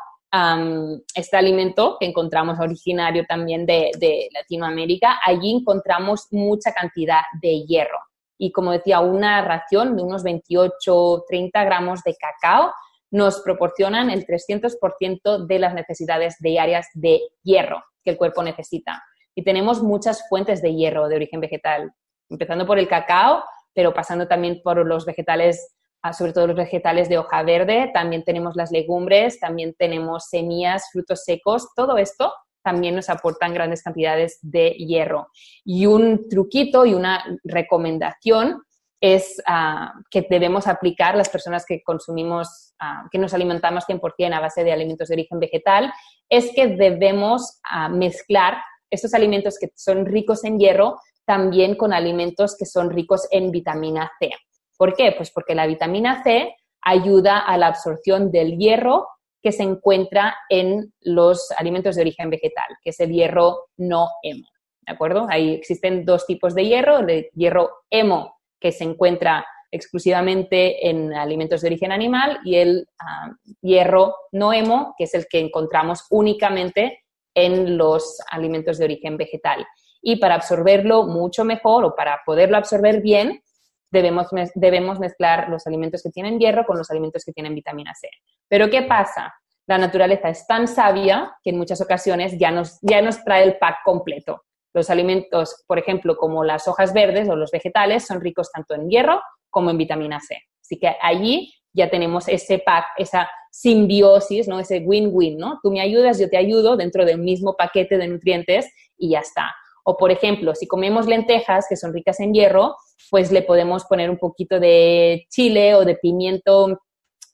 este 1.15 1.37
alimento 1.37 1.97
que 1.99 2.07
encontramos 2.07 2.59
originario 2.61 3.25
también 3.27 3.65
de, 3.65 3.91
de 3.99 4.29
Latinoamérica, 4.33 5.19
allí 5.25 5.53
encontramos 5.53 6.27
mucha 6.31 6.73
cantidad 6.73 7.23
de 7.41 7.65
hierro. 7.67 7.99
Y 8.39 8.53
como 8.53 8.73
decía, 8.73 9.01
una 9.01 9.43
ración 9.43 9.97
de 9.97 10.03
unos 10.03 10.23
28, 10.23 11.25
30 11.29 11.65
gramos 11.65 12.03
de 12.03 12.15
cacao 12.15 12.73
nos 13.11 13.41
proporcionan 13.41 14.11
el 14.11 14.27
300% 14.27 15.47
de 15.47 15.59
las 15.59 15.75
necesidades 15.75 16.37
diarias 16.41 16.87
de 16.95 17.21
hierro 17.43 17.83
que 18.05 18.11
el 18.11 18.17
cuerpo 18.17 18.43
necesita. 18.43 19.03
Y 19.35 19.45
tenemos 19.45 19.83
muchas 19.83 20.29
fuentes 20.29 20.63
de 20.63 20.75
hierro 20.75 21.09
de 21.09 21.17
origen 21.17 21.41
vegetal, 21.41 21.93
empezando 22.29 22.67
por 22.67 22.79
el 22.79 22.89
cacao, 22.89 23.43
pero 23.73 23.95
pasando 23.95 24.27
también 24.27 24.61
por 24.63 24.85
los 24.87 25.07
vegetales, 25.07 25.75
sobre 26.13 26.33
todo 26.33 26.47
los 26.47 26.57
vegetales 26.57 27.09
de 27.09 27.19
hoja 27.19 27.43
verde, 27.43 27.91
también 27.93 28.25
tenemos 28.25 28.57
las 28.57 28.71
legumbres, 28.71 29.41
también 29.41 29.75
tenemos 29.79 30.29
semillas, 30.29 30.89
frutos 30.93 31.25
secos, 31.25 31.69
todo 31.75 31.99
esto 31.99 32.33
también 32.63 32.95
nos 32.95 33.09
aportan 33.09 33.55
grandes 33.55 33.83
cantidades 33.83 34.39
de 34.43 34.71
hierro. 34.71 35.29
Y 35.65 35.87
un 35.87 36.29
truquito 36.29 36.85
y 36.85 36.93
una 36.93 37.25
recomendación 37.45 38.63
es 39.01 39.41
ah, 39.47 39.95
que 40.11 40.27
debemos 40.29 40.67
aplicar 40.67 41.17
las 41.17 41.29
personas 41.29 41.65
que 41.65 41.83
consumimos, 41.83 42.75
ah, 42.81 43.09
que 43.11 43.19
nos 43.19 43.33
alimentamos 43.33 43.85
100% 43.89 44.35
a 44.35 44.41
base 44.41 44.65
de 44.65 44.73
alimentos 44.73 45.09
de 45.09 45.15
origen 45.15 45.39
vegetal, 45.39 45.93
es 46.29 46.51
que 46.55 46.67
debemos 46.67 47.61
ah, 47.65 47.89
mezclar 47.89 48.59
estos 48.91 49.15
alimentos 49.15 49.59
que 49.59 49.71
son 49.75 50.05
ricos 50.05 50.45
en 50.45 50.59
hierro 50.59 50.99
también 51.25 51.77
con 51.77 51.93
alimentos 51.93 52.57
que 52.57 52.65
son 52.65 52.91
ricos 52.91 53.29
en 53.31 53.51
vitamina 53.51 54.11
C. 54.19 54.31
¿Por 54.79 54.95
qué? 54.95 55.13
Pues 55.15 55.31
porque 55.31 55.55
la 55.55 55.67
vitamina 55.67 56.23
C 56.23 56.57
ayuda 56.81 57.41
a 57.41 57.59
la 57.59 57.67
absorción 57.67 58.31
del 58.31 58.57
hierro 58.57 59.09
que 59.43 59.53
se 59.53 59.65
encuentra 59.65 60.37
en 60.49 60.95
los 61.01 61.51
alimentos 61.57 61.97
de 61.97 62.03
origen 62.03 62.31
vegetal, 62.31 62.69
que 62.83 62.91
es 62.91 63.01
el 63.01 63.13
hierro 63.13 63.67
no 63.77 64.09
hemo. 64.23 64.49
¿De 64.87 64.93
acuerdo? 64.95 65.27
Ahí 65.29 65.53
existen 65.53 66.05
dos 66.05 66.27
tipos 66.27 66.55
de 66.55 66.65
hierro, 66.65 67.01
el 67.01 67.29
hierro 67.35 67.71
hemo 67.91 68.39
que 68.59 68.73
se 68.73 68.85
encuentra 68.85 69.45
exclusivamente 69.71 70.89
en 70.89 71.13
alimentos 71.13 71.61
de 71.61 71.69
origen 71.69 71.93
animal 71.93 72.39
y 72.45 72.57
el 72.57 72.89
ah, 73.01 73.31
hierro 73.61 74.17
no 74.33 74.53
hemo, 74.53 74.95
que 74.97 75.05
es 75.05 75.15
el 75.15 75.27
que 75.29 75.41
encontramos 75.41 76.07
únicamente 76.11 77.05
en 77.35 77.77
los 77.77 78.19
alimentos 78.31 78.79
de 78.79 78.87
origen 78.87 79.17
vegetal. 79.17 79.67
Y 80.01 80.17
para 80.17 80.37
absorberlo 80.37 81.05
mucho 81.05 81.45
mejor 81.45 81.85
o 81.85 81.95
para 81.95 82.21
poderlo 82.25 82.57
absorber 82.57 83.03
bien, 83.03 83.43
debemos, 83.91 84.29
debemos 84.55 84.99
mezclar 84.99 85.49
los 85.49 85.67
alimentos 85.67 86.03
que 86.03 86.11
tienen 86.11 86.39
hierro 86.39 86.65
con 86.65 86.79
los 86.79 86.91
alimentos 86.91 87.25
que 87.25 87.33
tienen 87.33 87.55
vitamina 87.55 87.95
C. 87.95 88.09
Pero 88.49 88.71
¿qué 88.71 88.83
pasa? 88.83 89.35
La 89.67 89.79
naturaleza 89.79 90.29
es 90.29 90.47
tan 90.47 90.67
sabia 90.67 91.37
que 91.43 91.51
en 91.51 91.59
muchas 91.59 91.81
ocasiones 91.81 92.39
ya 92.39 92.51
nos, 92.51 92.79
ya 92.81 93.03
nos 93.03 93.23
trae 93.25 93.45
el 93.45 93.59
pack 93.59 93.79
completo. 93.85 94.43
Los 94.73 94.91
alimentos, 94.91 95.65
por 95.67 95.79
ejemplo, 95.79 96.17
como 96.17 96.45
las 96.45 96.69
hojas 96.69 96.93
verdes 96.93 97.29
o 97.29 97.37
los 97.37 97.51
vegetales, 97.51 98.07
son 98.07 98.21
ricos 98.21 98.51
tanto 98.51 98.75
en 98.75 98.89
hierro 98.89 99.21
como 99.51 99.71
en 99.71 99.79
vitamina 99.79 100.21
C. 100.21 100.39
Así 100.63 100.79
que 100.79 100.95
allí 101.01 101.53
ya 101.73 101.91
tenemos 101.91 102.29
ese 102.29 102.59
pack, 102.59 102.87
esa 102.97 103.29
simbiosis, 103.51 104.49
¿no? 104.49 104.61
Ese 104.61 104.81
win-win, 104.81 105.39
¿no? 105.39 105.59
Tú 105.63 105.71
me 105.71 105.81
ayudas, 105.81 106.19
yo 106.19 106.29
te 106.29 106.37
ayudo 106.37 106.77
dentro 106.77 107.05
del 107.05 107.19
mismo 107.19 107.57
paquete 107.57 107.99
de 107.99 108.09
nutrientes 108.09 108.71
y 108.97 109.11
ya 109.11 109.21
está. 109.21 109.55
O, 109.85 109.97
por 109.97 110.11
ejemplo, 110.11 110.55
si 110.55 110.67
comemos 110.67 111.07
lentejas 111.07 111.67
que 111.69 111.77
son 111.77 111.95
ricas 111.95 112.21
en 112.21 112.35
hierro, 112.35 112.77
pues 113.11 113.31
le 113.33 113.43
podemos 113.43 113.85
poner 113.85 114.11
un 114.11 114.19
poquito 114.19 114.61
de 114.61 115.27
chile 115.31 115.75
o 115.75 115.85
de 115.85 115.97
pimiento, 115.97 116.81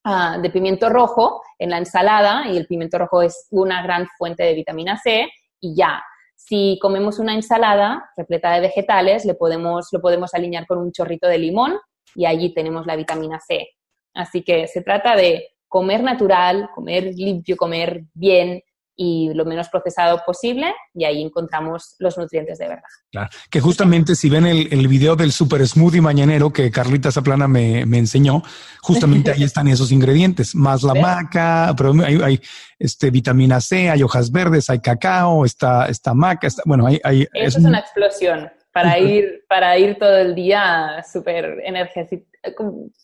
ah, 0.05 0.39
de 0.41 0.51
pimiento 0.51 0.89
rojo 0.89 1.43
en 1.59 1.71
la 1.71 1.79
ensalada 1.79 2.49
y 2.49 2.57
el 2.57 2.67
pimiento 2.67 2.99
rojo 2.99 3.23
es 3.23 3.47
una 3.51 3.83
gran 3.83 4.07
fuente 4.19 4.43
de 4.43 4.55
vitamina 4.55 4.99
C 4.99 5.29
y 5.61 5.75
ya. 5.75 6.03
Si 6.37 6.79
comemos 6.81 7.19
una 7.19 7.35
ensalada 7.35 8.11
repleta 8.17 8.53
de 8.53 8.61
vegetales, 8.61 9.25
le 9.25 9.35
podemos, 9.35 9.89
lo 9.93 10.01
podemos 10.01 10.35
alinear 10.35 10.67
con 10.67 10.79
un 10.79 10.93
chorrito 10.93 11.27
de 11.27 11.39
limón 11.39 11.79
y 12.15 12.27
allí 12.27 12.53
tenemos 12.53 12.87
la 12.87 12.97
vitamina 12.97 13.41
C. 13.41 13.69
Así 14.15 14.43
que 14.43 14.67
se 14.69 14.83
trata 14.83 15.17
de 15.17 15.49
comer 15.69 16.03
natural, 16.03 16.71
comer 16.75 17.13
limpio, 17.15 17.57
comer 17.57 18.05
bien 18.13 18.63
y 18.97 19.33
lo 19.35 19.45
menos 19.45 19.69
procesado 19.69 20.23
posible 20.25 20.73
y 20.95 21.05
ahí 21.05 21.23
encontramos 21.23 21.97
los 21.99 22.17
nutrientes 22.17 22.59
de 22.59 22.69
verdad. 22.69 22.83
Claro, 23.11 23.29
que 23.51 23.61
justamente 23.61 24.15
si 24.15 24.31
ven 24.31 24.47
el, 24.47 24.69
el 24.73 24.87
video 24.89 25.17
del 25.17 25.33
super 25.33 25.67
smoothie 25.67 26.01
mañanero 26.01 26.53
que 26.53 26.71
Carlita 26.71 27.11
Zaplana 27.11 27.49
me, 27.49 27.87
me 27.87 27.99
enseñó, 27.99 28.43
justamente 28.81 29.33
ahí 29.33 29.43
están 29.45 29.69
esos 29.69 29.91
ingredientes, 29.91 30.55
más 30.55 30.83
la 30.83 30.95
maca, 30.95 31.75
pero 31.77 31.93
hay, 32.05 32.41
este, 32.79 33.11
vitamina 33.11 33.61
C, 33.61 33.91
hay 33.91 34.03
hojas 34.03 34.31
verdes, 34.31 34.71
hay 34.71 34.81
cacao, 34.81 35.45
está, 35.45 35.87
está 35.87 36.15
maca, 36.15 36.47
está, 36.47 36.63
bueno, 36.65 36.87
hay... 36.87 37.01
hay 37.03 37.27
Eso 37.33 37.59
es, 37.59 37.65
una 37.65 37.81
explosión 37.81 38.51
para 38.73 38.99
ir, 38.99 39.45
para 39.49 39.79
ir 39.79 39.99
todo 39.99 40.17
el 40.19 40.35
día 40.35 41.05
súper 41.11 41.61
energético, 41.65 42.27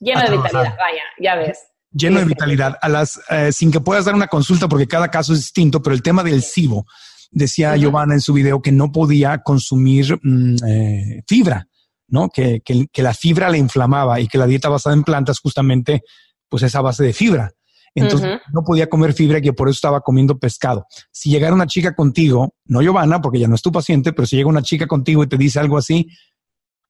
lleno 0.01 0.21
de 0.21 0.37
vitalidad, 0.37 0.77
vaya, 0.77 1.03
ya 1.19 1.37
ves 1.37 1.70
lleno 1.93 2.19
de 2.19 2.25
vitalidad, 2.25 2.77
a 2.81 2.89
las, 2.89 3.21
eh, 3.31 3.53
sin 3.53 3.71
que 3.71 3.81
puedas 3.81 4.05
dar 4.05 4.15
una 4.15 4.29
consulta 4.29 4.69
porque 4.69 4.87
cada 4.87 5.09
caso 5.09 5.33
es 5.33 5.41
distinto, 5.41 5.83
pero 5.83 5.95
el 5.95 6.03
tema 6.03 6.23
del 6.23 6.43
SIBO, 6.43 6.87
decía 7.31 7.77
Giovanna 7.77 8.15
en 8.15 8.21
su 8.21 8.33
video 8.33 8.61
que 8.61 8.73
no 8.73 8.91
podía 8.91 9.39
consumir 9.39 10.19
mm, 10.23 10.57
eh, 10.67 11.23
fibra, 11.27 11.67
¿no? 12.09 12.29
Que, 12.29 12.61
que, 12.61 13.03
la 13.03 13.15
fibra 13.15 13.49
le 13.51 13.59
inflamaba 13.59 14.21
y 14.21 14.27
que 14.27 14.39
la 14.39 14.47
dieta 14.47 14.69
basada 14.69 14.95
en 14.95 15.05
plantas 15.05 15.39
justamente, 15.41 16.03
pues 16.49 16.63
esa 16.63 16.81
base 16.81 17.05
de 17.05 17.13
fibra. 17.13 17.53
Entonces 17.95 18.41
no 18.53 18.63
podía 18.63 18.89
comer 18.89 19.13
fibra 19.13 19.39
y 19.39 19.43
que 19.43 19.53
por 19.53 19.69
eso 19.69 19.75
estaba 19.75 20.01
comiendo 20.01 20.39
pescado. 20.39 20.87
Si 21.11 21.29
llegara 21.29 21.55
una 21.55 21.67
chica 21.67 21.95
contigo, 21.95 22.55
no 22.67 22.83
Giovanna, 22.83 23.21
porque 23.21 23.41
ya 23.41 23.49
no 23.49 23.57
es 23.57 23.63
tu 23.63 23.73
paciente, 23.73 24.13
pero 24.13 24.27
si 24.27 24.37
llega 24.37 24.49
una 24.49 24.63
chica 24.63 24.87
contigo 24.87 25.25
y 25.25 25.27
te 25.27 25.37
dice 25.37 25.59
algo 25.59 25.77
así, 25.77 26.07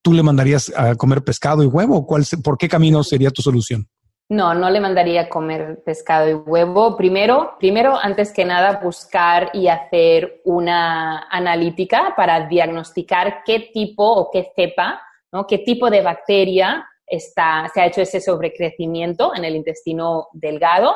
¿tú 0.02 0.12
le 0.12 0.22
mandarías 0.22 0.70
a 0.76 0.94
comer 0.96 1.24
pescado 1.24 1.62
y 1.62 1.66
huevo? 1.66 2.06
¿Cuál, 2.06 2.26
¿Por 2.42 2.58
qué 2.58 2.68
camino 2.68 3.02
sería 3.02 3.30
tu 3.30 3.40
solución? 3.40 3.88
No, 4.30 4.54
no 4.54 4.70
le 4.70 4.78
mandaría 4.78 5.28
comer 5.28 5.82
pescado 5.84 6.30
y 6.30 6.34
huevo. 6.34 6.96
Primero, 6.96 7.56
primero, 7.58 7.98
antes 8.00 8.32
que 8.32 8.44
nada, 8.44 8.78
buscar 8.80 9.50
y 9.52 9.66
hacer 9.66 10.40
una 10.44 11.26
analítica 11.28 12.14
para 12.16 12.46
diagnosticar 12.46 13.42
qué 13.44 13.70
tipo 13.74 14.04
o 14.04 14.30
qué 14.30 14.52
cepa, 14.54 15.02
¿no? 15.32 15.48
qué 15.48 15.58
tipo 15.58 15.90
de 15.90 16.02
bacteria 16.02 16.88
está, 17.08 17.68
se 17.74 17.80
ha 17.80 17.86
hecho 17.86 18.02
ese 18.02 18.20
sobrecrecimiento 18.20 19.34
en 19.34 19.44
el 19.44 19.56
intestino 19.56 20.28
delgado. 20.32 20.94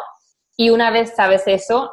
Y 0.57 0.71
una 0.71 0.93
vez 0.93 1.17
sabes 1.17 1.43
eso, 1.49 1.93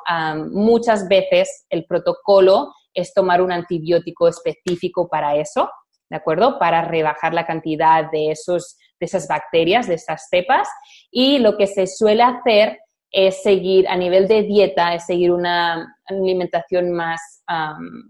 muchas 0.52 1.08
veces 1.08 1.66
el 1.72 1.86
protocolo 1.86 2.72
es 2.94 3.16
tomar 3.16 3.42
un 3.42 3.52
antibiótico 3.52 4.28
específico 4.28 5.10
para 5.10 5.36
eso, 5.38 5.72
¿de 6.08 6.18
acuerdo? 6.18 6.60
Para 6.60 6.84
rebajar 6.84 7.34
la 7.34 7.48
cantidad 7.48 8.12
de 8.12 8.30
esos 8.30 8.78
de 9.02 9.08
esas 9.08 9.28
bacterias, 9.28 9.88
de 9.88 9.96
esas 9.96 10.28
cepas, 10.30 10.70
y 11.10 11.40
lo 11.40 11.58
que 11.58 11.68
se 11.68 11.88
suele 11.88 12.24
hacer 12.24 12.80
es 13.10 13.42
seguir 13.42 13.88
a 13.90 13.98
nivel 13.98 14.28
de 14.28 14.44
dieta, 14.44 14.94
es 14.94 15.06
seguir 15.06 15.32
una 15.32 15.98
alimentación 16.06 16.92
más 16.92 17.44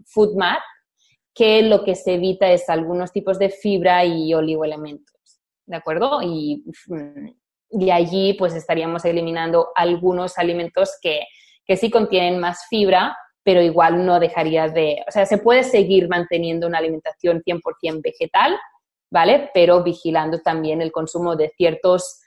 food 0.06 0.36
map, 0.36 0.60
que 1.34 1.62
lo 1.62 1.82
que 1.82 1.94
se 1.94 2.14
evita 2.14 2.52
es 2.52 2.68
algunos 2.68 3.10
tipos 3.10 3.38
de 3.38 3.48
fibra 3.48 4.04
y 4.04 4.34
oligoelementos, 4.34 5.40
¿de 5.66 5.76
acuerdo? 5.76 6.20
Y, 6.22 6.62
y 7.70 7.90
allí 7.90 8.34
pues 8.34 8.54
estaríamos 8.54 9.04
eliminando 9.06 9.70
algunos 9.74 10.36
alimentos 10.36 10.98
que, 11.00 11.22
que 11.64 11.78
sí 11.78 11.90
contienen 11.90 12.38
más 12.38 12.66
fibra, 12.68 13.16
pero 13.42 13.62
igual 13.62 14.04
no 14.04 14.20
dejaría 14.20 14.68
de, 14.68 15.02
o 15.08 15.10
sea, 15.10 15.24
se 15.24 15.38
puede 15.38 15.64
seguir 15.64 16.06
manteniendo 16.08 16.66
una 16.66 16.78
alimentación 16.78 17.42
100% 17.42 18.02
vegetal, 18.02 18.56
¿vale? 19.12 19.50
Pero 19.52 19.82
vigilando 19.82 20.40
también 20.40 20.80
el 20.80 20.90
consumo 20.90 21.36
de 21.36 21.50
ciertos 21.50 22.20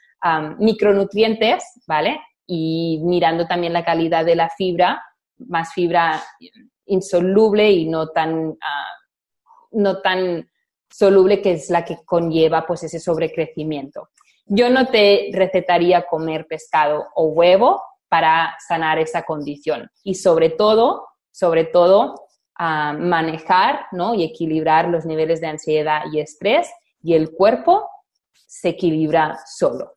micronutrientes, 0.60 1.64
¿vale? 1.88 2.20
Y 2.48 3.02
mirando 3.04 3.48
también 3.48 3.74
la 3.74 3.84
calidad 3.84 4.24
de 4.24 4.36
la 4.36 4.50
fibra, 4.50 5.04
más 5.38 5.74
fibra 5.74 6.24
insoluble 6.86 7.72
y 7.72 7.88
no 7.90 8.10
tan, 8.10 8.56
ah, 8.62 8.94
no 9.72 10.02
tan 10.02 10.48
soluble 10.90 11.42
que 11.42 11.54
es 11.54 11.70
la 11.70 11.84
que 11.84 11.98
conlleva 12.06 12.66
pues 12.66 12.84
ese 12.84 13.00
sobrecrecimiento. 13.00 14.10
Yo 14.46 14.70
no 14.70 14.88
te 14.88 15.30
recetaría 15.34 16.06
comer 16.06 16.46
pescado 16.48 17.08
o 17.16 17.26
huevo 17.26 17.82
para 18.08 18.56
sanar 18.68 19.00
esa 19.00 19.24
condición 19.24 19.90
y 20.04 20.16
sobre 20.16 20.52
todo, 20.52 21.08
sobre 21.32 21.66
todo 21.66 22.25
a 22.56 22.94
manejar 22.94 23.82
¿no? 23.92 24.16
y 24.16 24.24
equilibrar 24.24 24.88
los 24.90 25.06
niveles 25.06 25.42
de 25.42 25.48
ansiedad 25.48 26.02
y 26.12 26.20
estrés 26.20 26.68
y 27.02 27.14
el 27.14 27.32
cuerpo 27.32 27.88
se 28.48 28.70
equilibra 28.70 29.38
solo. 29.46 29.94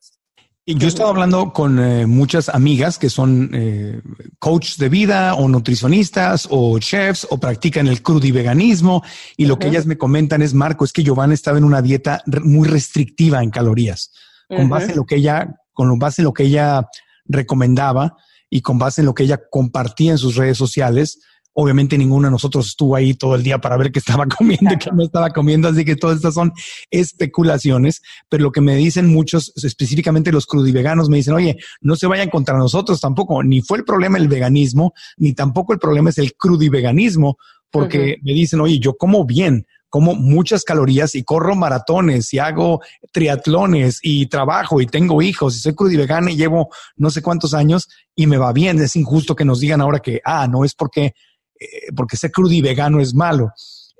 Yo 0.65 0.85
he 0.85 0.89
estado 0.89 1.09
hablando 1.09 1.51
con 1.51 1.79
eh, 1.79 2.05
muchas 2.05 2.47
amigas 2.47 2.99
que 2.99 3.09
son 3.09 3.49
eh, 3.53 4.01
coaches 4.37 4.77
de 4.77 4.87
vida 4.87 5.33
o 5.33 5.47
nutricionistas 5.47 6.47
o 6.51 6.77
chefs 6.77 7.25
o 7.31 7.39
practican 7.39 7.87
el 7.87 8.03
crudiveganismo 8.03 9.03
y 9.35 9.45
lo 9.45 9.57
que 9.57 9.67
ellas 9.67 9.87
me 9.87 9.97
comentan 9.97 10.43
es, 10.43 10.53
Marco, 10.53 10.85
es 10.85 10.93
que 10.93 11.03
Giovanna 11.03 11.33
estaba 11.33 11.57
en 11.57 11.63
una 11.63 11.81
dieta 11.81 12.21
muy 12.43 12.67
restrictiva 12.67 13.41
en 13.41 13.49
calorías, 13.49 14.11
con 14.47 14.69
base 14.69 14.91
en 14.91 14.97
lo 14.97 15.05
que 15.05 15.15
ella, 15.15 15.55
con 15.73 15.97
base 15.97 16.21
en 16.21 16.25
lo 16.25 16.33
que 16.33 16.43
ella 16.43 16.87
recomendaba 17.25 18.15
y 18.47 18.61
con 18.61 18.77
base 18.77 19.01
en 19.01 19.05
lo 19.05 19.15
que 19.15 19.23
ella 19.23 19.41
compartía 19.49 20.11
en 20.11 20.17
sus 20.19 20.35
redes 20.35 20.57
sociales, 20.57 21.19
Obviamente 21.61 21.97
ninguno 21.97 22.27
de 22.27 22.31
nosotros 22.31 22.67
estuvo 22.67 22.95
ahí 22.95 23.15
todo 23.15 23.35
el 23.35 23.43
día 23.43 23.59
para 23.59 23.75
ver 23.75 23.91
qué 23.91 23.99
estaba 23.99 24.25
comiendo 24.37 24.73
y 24.73 24.77
qué 24.77 24.91
no 24.93 25.03
estaba 25.03 25.29
comiendo, 25.31 25.67
así 25.67 25.83
que 25.83 25.97
todas 25.97 26.15
estas 26.15 26.33
son 26.35 26.53
especulaciones, 26.89 28.01
pero 28.29 28.43
lo 28.43 28.51
que 28.53 28.61
me 28.61 28.75
dicen 28.75 29.07
muchos, 29.07 29.51
específicamente 29.61 30.31
los 30.31 30.45
crudiveganos, 30.45 31.09
me 31.09 31.17
dicen, 31.17 31.33
oye, 31.33 31.57
no 31.81 31.97
se 31.97 32.07
vayan 32.07 32.29
contra 32.29 32.57
nosotros 32.57 33.01
tampoco, 33.01 33.43
ni 33.43 33.61
fue 33.61 33.79
el 33.79 33.83
problema 33.83 34.17
el 34.17 34.29
veganismo, 34.29 34.93
ni 35.17 35.33
tampoco 35.33 35.73
el 35.73 35.79
problema 35.79 36.11
es 36.11 36.17
el 36.17 36.33
crudiveganismo, 36.33 37.37
porque 37.69 38.17
me 38.23 38.31
dicen, 38.31 38.61
oye, 38.61 38.79
yo 38.79 38.95
como 38.95 39.25
bien, 39.25 39.65
como 39.89 40.13
muchas 40.15 40.63
calorías 40.63 41.15
y 41.15 41.23
corro 41.23 41.55
maratones 41.55 42.33
y 42.33 42.39
hago 42.39 42.79
triatlones 43.11 43.99
y 44.01 44.27
trabajo 44.27 44.81
y 44.81 44.85
tengo 44.85 45.21
hijos 45.21 45.55
y 45.55 45.59
soy 45.59 45.73
crudivegana 45.73 46.31
y 46.31 46.37
llevo 46.37 46.69
no 46.95 47.09
sé 47.09 47.21
cuántos 47.21 47.53
años 47.53 47.89
y 48.15 48.27
me 48.27 48.37
va 48.37 48.53
bien. 48.53 48.79
Es 48.79 48.95
injusto 48.95 49.35
que 49.35 49.45
nos 49.45 49.59
digan 49.59 49.81
ahora 49.81 49.99
que, 49.99 50.21
ah, 50.23 50.47
no 50.47 50.63
es 50.63 50.75
porque 50.75 51.13
eh, 51.59 51.91
porque 51.95 52.17
ser 52.17 52.31
crudo 52.31 52.53
y 52.53 52.61
vegano 52.61 52.99
es 52.99 53.13
malo. 53.13 53.51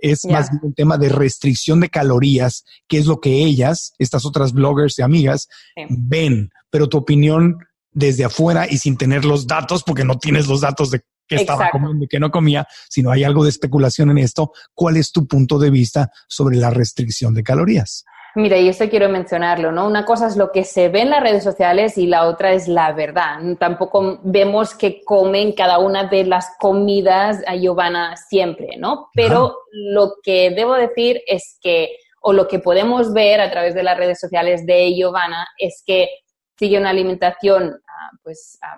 Es 0.02 0.26
más 0.26 0.50
bien 0.50 0.62
un 0.64 0.74
tema 0.74 0.98
de 0.98 1.10
restricción 1.10 1.82
de 1.82 1.90
calorías, 1.90 2.64
que 2.88 2.98
es 2.98 3.06
lo 3.06 3.20
que 3.20 3.44
ellas, 3.44 3.94
estas 3.98 4.26
otras 4.26 4.54
bloggers 4.54 4.98
y 4.98 5.02
amigas, 5.02 5.50
ven. 5.90 6.52
Pero 6.70 6.88
tu 6.88 6.98
opinión 6.98 7.58
desde 7.92 8.24
afuera 8.24 8.66
y 8.70 8.78
sin 8.78 8.96
tener 8.96 9.26
los 9.26 9.46
datos, 9.46 9.84
porque 9.84 10.06
no 10.06 10.18
tienes 10.18 10.48
los 10.48 10.62
datos 10.62 10.92
de 10.92 11.02
qué 11.28 11.36
estaba 11.36 11.70
comiendo 11.70 12.06
y 12.06 12.08
qué 12.08 12.20
no 12.20 12.32
comía, 12.32 12.68
sino 12.90 13.12
hay 13.12 13.24
algo 13.24 13.44
de 13.44 13.50
especulación 13.50 14.10
en 14.10 14.18
esto. 14.20 14.52
¿Cuál 14.74 14.98
es 14.98 15.12
tu 15.12 15.28
punto 15.28 15.60
de 15.60 15.70
vista 15.70 16.12
sobre 16.28 16.58
la 16.58 16.70
restricción 16.70 17.34
de 17.34 17.44
calorías? 17.44 18.06
Mira, 18.36 18.58
y 18.58 18.70
esto 18.70 18.88
quiero 18.90 19.10
mencionarlo, 19.10 19.72
¿no? 19.72 19.88
Una 19.88 20.06
cosa 20.06 20.28
es 20.28 20.38
lo 20.38 20.52
que 20.52 20.64
se 20.64 20.90
ve 20.90 21.02
en 21.02 21.10
las 21.10 21.22
redes 21.22 21.44
sociales 21.44 21.98
y 21.98 22.06
la 22.06 22.28
otra 22.28 22.52
es 22.52 22.68
la 22.68 22.92
verdad. 22.92 23.40
Tampoco 23.60 24.20
vemos 24.24 24.76
que 24.76 25.04
comen 25.04 25.54
cada 25.54 25.80
una 25.80 26.06
de 26.06 26.26
las 26.26 26.56
comidas 26.60 27.42
a 27.48 27.56
Giovanna 27.56 28.16
siempre, 28.18 28.78
¿no? 28.78 29.10
Pero 29.14 29.58
lo 29.72 30.16
que 30.22 30.52
debo 30.52 30.76
decir 30.76 31.22
es 31.26 31.58
que, 31.62 31.98
o 32.22 32.34
lo 32.34 32.48
que 32.48 32.60
podemos 32.60 33.14
ver 33.14 33.42
a 33.42 33.50
través 33.50 33.74
de 33.74 33.84
las 33.84 33.98
redes 33.98 34.20
sociales 34.20 34.66
de 34.66 34.94
Giovanna 34.94 35.48
es 35.58 35.82
que 35.86 36.10
sigue 36.58 36.78
una 36.78 36.92
alimentación, 36.92 37.82
ah, 37.88 38.12
pues, 38.22 38.60
ah, 38.62 38.78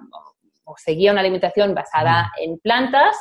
o 0.64 0.76
seguía 0.78 1.12
una 1.12 1.22
alimentación 1.22 1.74
basada 1.74 2.32
en 2.40 2.58
plantas, 2.60 3.18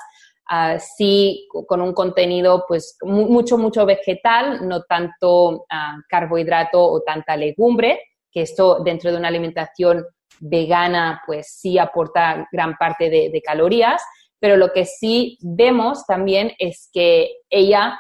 sí 0.79 1.47
con 1.67 1.81
un 1.81 1.93
contenido 1.93 2.65
pues 2.67 2.97
mucho, 3.03 3.57
mucho 3.57 3.87
vegetal, 3.87 4.67
no 4.67 4.83
tanto 4.83 5.67
ah, 5.71 5.97
carbohidrato 6.09 6.83
o 6.83 7.03
tanta 7.03 7.37
legumbre, 7.37 8.01
que 8.33 8.43
esto 8.43 8.81
dentro 8.83 9.11
de 9.11 9.19
una 9.19 9.29
alimentación 9.29 10.05
vegana 10.41 11.23
pues 11.27 11.55
sí 11.61 11.79
aporta 11.79 12.49
gran 12.51 12.77
parte 12.77 13.11
de, 13.11 13.43
calorías, 13.45 14.03
pero 14.39 14.57
lo 14.57 14.73
que 14.73 14.87
sí 14.87 15.39
vemos 15.43 16.05
también 16.07 16.53
es 16.59 16.89
que 16.93 17.31
ella 17.49 17.99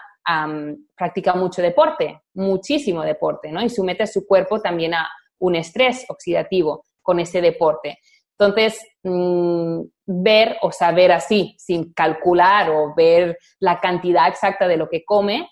practica 0.96 1.34
mucho 1.34 1.60
deporte, 1.60 2.20
muchísimo 2.34 3.02
deporte, 3.02 3.50
¿no? 3.50 3.62
Y 3.62 3.68
somete 3.68 4.04
a 4.04 4.06
su 4.06 4.26
cuerpo 4.26 4.60
también 4.60 4.94
a 4.94 5.08
un 5.38 5.56
estrés 5.56 6.06
oxidativo 6.08 6.84
con 7.02 7.18
ese 7.18 7.40
deporte. 7.40 7.98
Entonces, 8.40 8.82
mm, 9.02 9.82
ver 10.06 10.56
o 10.62 10.72
saber 10.72 11.12
así, 11.12 11.54
sin 11.58 11.92
calcular 11.92 12.70
o 12.70 12.94
ver 12.94 13.38
la 13.58 13.78
cantidad 13.78 14.28
exacta 14.28 14.66
de 14.66 14.78
lo 14.78 14.88
que 14.88 15.04
come, 15.04 15.46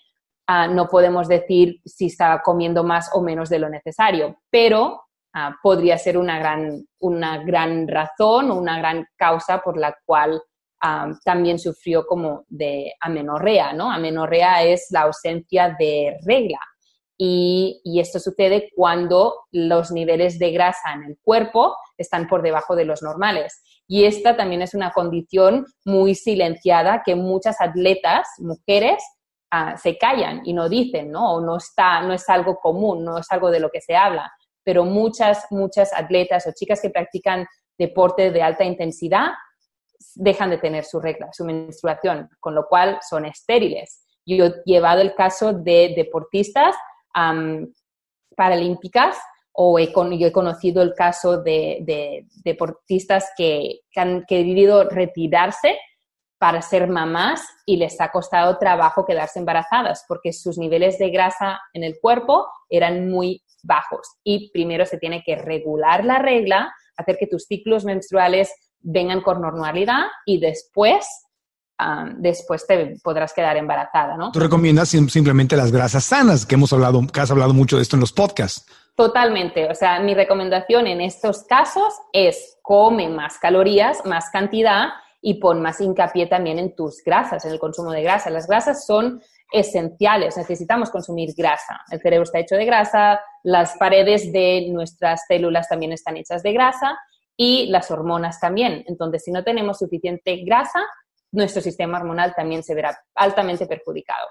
ah, 0.47 0.67
no 0.67 0.87
podemos 0.87 1.27
decir 1.27 1.79
si 1.85 2.07
está 2.07 2.41
comiendo 2.43 2.83
más 2.83 3.11
o 3.13 3.21
menos 3.21 3.49
de 3.49 3.59
lo 3.59 3.69
necesario, 3.69 4.39
pero 4.49 5.03
ah, 5.33 5.55
podría 5.61 5.99
ser 5.99 6.17
una 6.17 6.39
gran, 6.39 6.83
una 6.99 7.37
gran 7.43 7.87
razón 7.87 8.49
o 8.49 8.55
una 8.55 8.79
gran 8.79 9.05
causa 9.15 9.61
por 9.61 9.77
la 9.77 9.95
cual 10.03 10.41
ah, 10.81 11.11
también 11.23 11.59
sufrió 11.59 12.07
como 12.07 12.43
de 12.47 12.91
amenorrea, 13.01 13.71
¿no? 13.71 13.91
Amenorrea 13.91 14.63
es 14.63 14.87
la 14.89 15.01
ausencia 15.01 15.75
de 15.77 16.17
regla. 16.25 16.59
Y, 17.21 17.99
esto 17.99 18.17
sucede 18.17 18.71
cuando 18.73 19.41
los 19.51 19.91
niveles 19.91 20.39
de 20.39 20.51
grasa 20.51 20.93
en 20.93 21.03
el 21.03 21.17
cuerpo 21.21 21.75
están 21.97 22.29
por 22.29 22.41
debajo 22.41 22.77
de 22.77 22.85
los 22.85 23.01
normales. 23.01 23.61
Y 23.87 24.05
esta 24.05 24.37
también 24.37 24.61
es 24.61 24.73
una 24.73 24.91
condición 24.91 25.65
muy 25.83 26.15
silenciada 26.15 27.03
que 27.05 27.15
muchas 27.15 27.59
atletas, 27.59 28.25
mujeres, 28.37 29.03
ah, 29.51 29.75
se 29.75 29.97
callan 29.97 30.43
y 30.45 30.53
no 30.53 30.69
dicen, 30.69 31.11
¿no? 31.11 31.41
No, 31.41 31.57
está, 31.57 32.01
no 32.03 32.13
es 32.13 32.29
algo 32.29 32.57
común, 32.57 33.03
no 33.03 33.17
es 33.17 33.29
algo 33.31 33.51
de 33.51 33.59
lo 33.59 33.69
que 33.69 33.81
se 33.81 33.97
habla. 33.97 34.31
Pero 34.63 34.85
muchas, 34.85 35.45
muchas 35.49 35.91
atletas 35.91 36.47
o 36.47 36.53
chicas 36.55 36.81
que 36.81 36.89
practican 36.89 37.45
deporte 37.77 38.31
de 38.31 38.41
alta 38.41 38.63
intensidad 38.63 39.31
dejan 40.15 40.51
de 40.51 40.57
tener 40.57 40.85
su 40.85 41.01
regla, 41.01 41.33
su 41.33 41.43
menstruación, 41.43 42.29
con 42.39 42.55
lo 42.55 42.65
cual 42.65 42.99
son 43.01 43.25
estériles. 43.25 44.05
Yo 44.25 44.45
he 44.45 44.53
llevado 44.63 45.01
el 45.01 45.15
caso 45.15 45.51
de 45.51 45.93
deportistas 45.97 46.75
paralímpicas 48.35 49.17
o 49.51 49.77
he, 49.77 49.91
conocido 49.91 50.81
el 50.81 50.93
caso 50.93 51.41
de, 51.41 52.25
deportistas 52.43 53.29
que, 53.35 53.81
han 53.95 54.23
querido 54.25 54.85
retirarse 54.85 55.77
para 56.37 56.61
ser 56.61 56.87
mamás 56.87 57.45
y 57.65 57.75
les 57.75 57.99
ha 57.99 58.11
costado 58.11 58.57
trabajo 58.57 59.05
quedarse 59.05 59.39
embarazadas 59.39 60.05
porque 60.07 60.31
sus 60.31 60.57
niveles 60.57 60.97
de 60.97 61.09
grasa 61.09 61.59
en 61.73 61.83
el 61.83 61.99
cuerpo 61.99 62.47
eran 62.69 63.09
muy 63.09 63.43
bajos. 63.63 64.07
Y 64.23 64.49
primero 64.51 64.85
se 64.85 64.97
tiene 64.97 65.21
que 65.25 65.35
regular 65.35 66.05
la 66.05 66.19
regla, 66.19 66.73
hacer 66.95 67.17
que 67.17 67.27
tus 67.27 67.43
ciclos 67.43 67.83
menstruales 67.83 68.53
vengan 68.79 69.19
con 69.19 69.41
normalidad 69.41 70.05
y 70.25 70.39
después 70.39 71.05
después 72.17 72.67
te 72.67 72.97
podrás 73.03 73.33
quedar 73.33 73.57
embarazada, 73.57 74.17
¿no? 74.17 74.31
Tú 74.31 74.39
recomiendas 74.39 74.89
simplemente 74.89 75.55
las 75.55 75.71
grasas 75.71 76.03
sanas, 76.03 76.45
que 76.45 76.55
hemos 76.55 76.73
hablado, 76.73 77.05
que 77.07 77.19
has 77.19 77.31
hablado 77.31 77.53
mucho 77.53 77.77
de 77.77 77.83
esto 77.83 77.95
en 77.95 78.01
los 78.01 78.11
podcasts. 78.11 78.65
Totalmente. 78.95 79.69
O 79.69 79.75
sea, 79.75 79.99
mi 80.01 80.13
recomendación 80.13 80.85
en 80.87 80.99
estos 80.99 81.43
casos 81.43 81.93
es 82.11 82.57
come 82.61 83.07
más 83.07 83.37
calorías, 83.39 84.05
más 84.05 84.29
cantidad 84.29 84.89
y 85.21 85.35
pon 85.35 85.61
más 85.61 85.79
hincapié 85.79 86.27
también 86.27 86.59
en 86.59 86.75
tus 86.75 87.01
grasas, 87.03 87.45
en 87.45 87.53
el 87.53 87.59
consumo 87.59 87.91
de 87.91 88.03
grasa. 88.03 88.29
Las 88.29 88.47
grasas 88.47 88.85
son 88.85 89.21
esenciales, 89.51 90.37
necesitamos 90.37 90.89
consumir 90.89 91.33
grasa. 91.35 91.81
El 91.91 92.01
cerebro 92.01 92.23
está 92.23 92.39
hecho 92.39 92.55
de 92.55 92.65
grasa, 92.65 93.21
las 93.43 93.77
paredes 93.77 94.31
de 94.31 94.67
nuestras 94.69 95.25
células 95.27 95.67
también 95.67 95.93
están 95.93 96.17
hechas 96.17 96.43
de 96.43 96.53
grasa 96.53 96.97
y 97.35 97.67
las 97.67 97.89
hormonas 97.89 98.39
también. 98.39 98.83
Entonces, 98.87 99.23
si 99.23 99.31
no 99.31 99.43
tenemos 99.43 99.79
suficiente 99.79 100.43
grasa, 100.45 100.81
nuestro 101.31 101.61
sistema 101.61 101.97
hormonal 101.97 102.33
también 102.35 102.63
se 102.63 102.75
verá 102.75 102.97
altamente 103.15 103.65
perjudicado. 103.65 104.27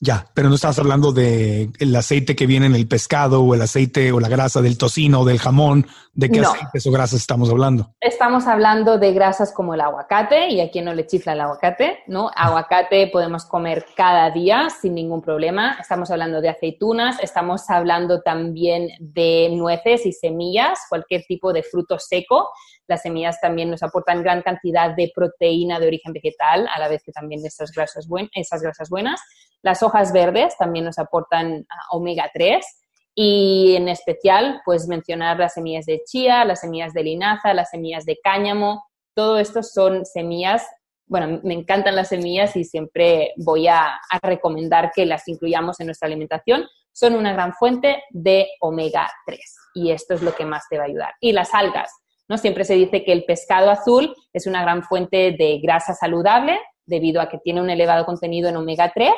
Ya, 0.00 0.26
pero 0.32 0.48
no 0.48 0.54
estás 0.54 0.78
hablando 0.78 1.10
de 1.10 1.70
el 1.80 1.96
aceite 1.96 2.36
que 2.36 2.46
viene 2.46 2.66
en 2.66 2.76
el 2.76 2.86
pescado 2.86 3.42
o 3.42 3.54
el 3.54 3.62
aceite 3.62 4.12
o 4.12 4.20
la 4.20 4.28
grasa 4.28 4.62
del 4.62 4.78
tocino 4.78 5.20
o 5.20 5.24
del 5.24 5.40
jamón. 5.40 5.88
¿De 6.12 6.30
qué 6.30 6.40
aceites 6.40 6.86
o 6.86 6.92
grasas 6.92 7.20
estamos 7.20 7.50
hablando? 7.50 7.94
Estamos 8.00 8.46
hablando 8.46 8.98
de 8.98 9.12
grasas 9.12 9.52
como 9.52 9.74
el 9.74 9.80
aguacate 9.80 10.50
y 10.50 10.60
a 10.60 10.70
quien 10.70 10.84
no 10.84 10.94
le 10.94 11.06
chifla 11.06 11.32
el 11.32 11.40
aguacate, 11.40 12.04
¿no? 12.06 12.30
Aguacate 12.34 13.08
podemos 13.08 13.44
comer 13.44 13.86
cada 13.96 14.30
día 14.30 14.68
sin 14.70 14.94
ningún 14.94 15.20
problema. 15.20 15.76
Estamos 15.80 16.12
hablando 16.12 16.40
de 16.40 16.50
aceitunas, 16.50 17.18
estamos 17.20 17.68
hablando 17.68 18.20
también 18.22 18.90
de 19.00 19.48
nueces 19.52 20.06
y 20.06 20.12
semillas, 20.12 20.78
cualquier 20.88 21.24
tipo 21.26 21.52
de 21.52 21.64
fruto 21.64 21.98
seco. 21.98 22.50
Las 22.88 23.02
semillas 23.02 23.38
también 23.40 23.70
nos 23.70 23.82
aportan 23.82 24.22
gran 24.22 24.40
cantidad 24.40 24.96
de 24.96 25.12
proteína 25.14 25.78
de 25.78 25.86
origen 25.86 26.14
vegetal, 26.14 26.66
a 26.74 26.80
la 26.80 26.88
vez 26.88 27.02
que 27.04 27.12
también 27.12 27.42
grasas, 27.42 28.08
esas 28.34 28.62
grasas 28.62 28.88
buenas. 28.88 29.20
Las 29.62 29.82
hojas 29.82 30.10
verdes 30.12 30.56
también 30.56 30.86
nos 30.86 30.98
aportan 30.98 31.66
ah, 31.68 31.76
omega 31.90 32.30
3 32.32 32.64
y 33.14 33.74
en 33.76 33.88
especial, 33.88 34.62
pues 34.64 34.88
mencionar 34.88 35.38
las 35.38 35.54
semillas 35.54 35.84
de 35.84 36.02
chía, 36.04 36.44
las 36.46 36.60
semillas 36.60 36.94
de 36.94 37.02
linaza, 37.02 37.52
las 37.52 37.70
semillas 37.70 38.06
de 38.06 38.18
cáñamo. 38.22 38.86
Todo 39.14 39.38
esto 39.38 39.62
son 39.62 40.06
semillas, 40.06 40.66
bueno, 41.06 41.40
me 41.42 41.54
encantan 41.54 41.94
las 41.94 42.08
semillas 42.08 42.56
y 42.56 42.64
siempre 42.64 43.32
voy 43.36 43.68
a, 43.68 43.98
a 44.10 44.18
recomendar 44.22 44.92
que 44.94 45.04
las 45.04 45.28
incluyamos 45.28 45.78
en 45.80 45.86
nuestra 45.86 46.06
alimentación. 46.06 46.66
Son 46.92 47.14
una 47.14 47.34
gran 47.34 47.52
fuente 47.52 48.02
de 48.10 48.48
omega 48.60 49.10
3 49.26 49.56
y 49.74 49.90
esto 49.90 50.14
es 50.14 50.22
lo 50.22 50.34
que 50.34 50.46
más 50.46 50.68
te 50.70 50.78
va 50.78 50.84
a 50.84 50.86
ayudar. 50.86 51.14
Y 51.20 51.32
las 51.32 51.52
algas, 51.54 51.90
¿no? 52.28 52.38
Siempre 52.38 52.64
se 52.64 52.74
dice 52.74 53.04
que 53.04 53.12
el 53.12 53.24
pescado 53.24 53.70
azul 53.70 54.14
es 54.32 54.46
una 54.46 54.62
gran 54.62 54.82
fuente 54.82 55.34
de 55.38 55.60
grasa 55.62 55.94
saludable 55.94 56.58
debido 56.86 57.20
a 57.20 57.28
que 57.28 57.38
tiene 57.38 57.60
un 57.60 57.70
elevado 57.70 58.04
contenido 58.04 58.48
en 58.48 58.56
omega 58.56 58.92
3. 58.94 59.12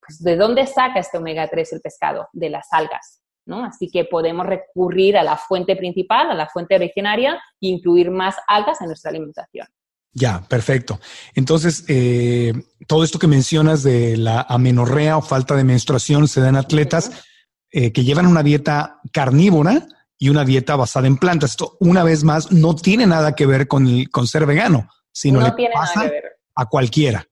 Pues, 0.00 0.22
¿De 0.22 0.36
dónde 0.36 0.66
saca 0.66 1.00
este 1.00 1.18
omega 1.18 1.48
3 1.48 1.72
el 1.74 1.80
pescado? 1.80 2.28
De 2.32 2.50
las 2.50 2.66
algas. 2.70 3.20
¿no? 3.46 3.64
Así 3.64 3.90
que 3.90 4.04
podemos 4.04 4.46
recurrir 4.46 5.16
a 5.16 5.22
la 5.22 5.36
fuente 5.36 5.76
principal, 5.76 6.30
a 6.30 6.34
la 6.34 6.48
fuente 6.48 6.74
originaria, 6.76 7.34
e 7.60 7.68
incluir 7.68 8.10
más 8.10 8.36
algas 8.46 8.80
en 8.80 8.88
nuestra 8.88 9.10
alimentación. 9.10 9.66
Ya, 10.12 10.42
perfecto. 10.48 11.00
Entonces, 11.34 11.84
eh, 11.88 12.52
todo 12.86 13.02
esto 13.02 13.18
que 13.18 13.26
mencionas 13.26 13.82
de 13.82 14.16
la 14.16 14.42
amenorrea 14.48 15.16
o 15.16 15.22
falta 15.22 15.56
de 15.56 15.64
menstruación 15.64 16.28
se 16.28 16.40
da 16.40 16.50
en 16.50 16.56
atletas 16.56 17.24
eh, 17.70 17.92
que 17.92 18.04
llevan 18.04 18.26
una 18.26 18.44
dieta 18.44 19.00
carnívora 19.12 19.86
y 20.24 20.30
una 20.30 20.42
dieta 20.42 20.74
basada 20.74 21.06
en 21.06 21.18
plantas. 21.18 21.50
Esto, 21.50 21.76
una 21.80 22.02
vez 22.02 22.24
más, 22.24 22.50
no 22.50 22.74
tiene 22.74 23.06
nada 23.06 23.34
que 23.34 23.44
ver 23.44 23.68
con, 23.68 23.86
el, 23.86 24.08
con 24.08 24.26
ser 24.26 24.46
vegano, 24.46 24.88
sino 25.12 25.38
le 25.42 25.52
pasa 25.70 26.10
a 26.54 26.66
cualquiera. 26.66 27.26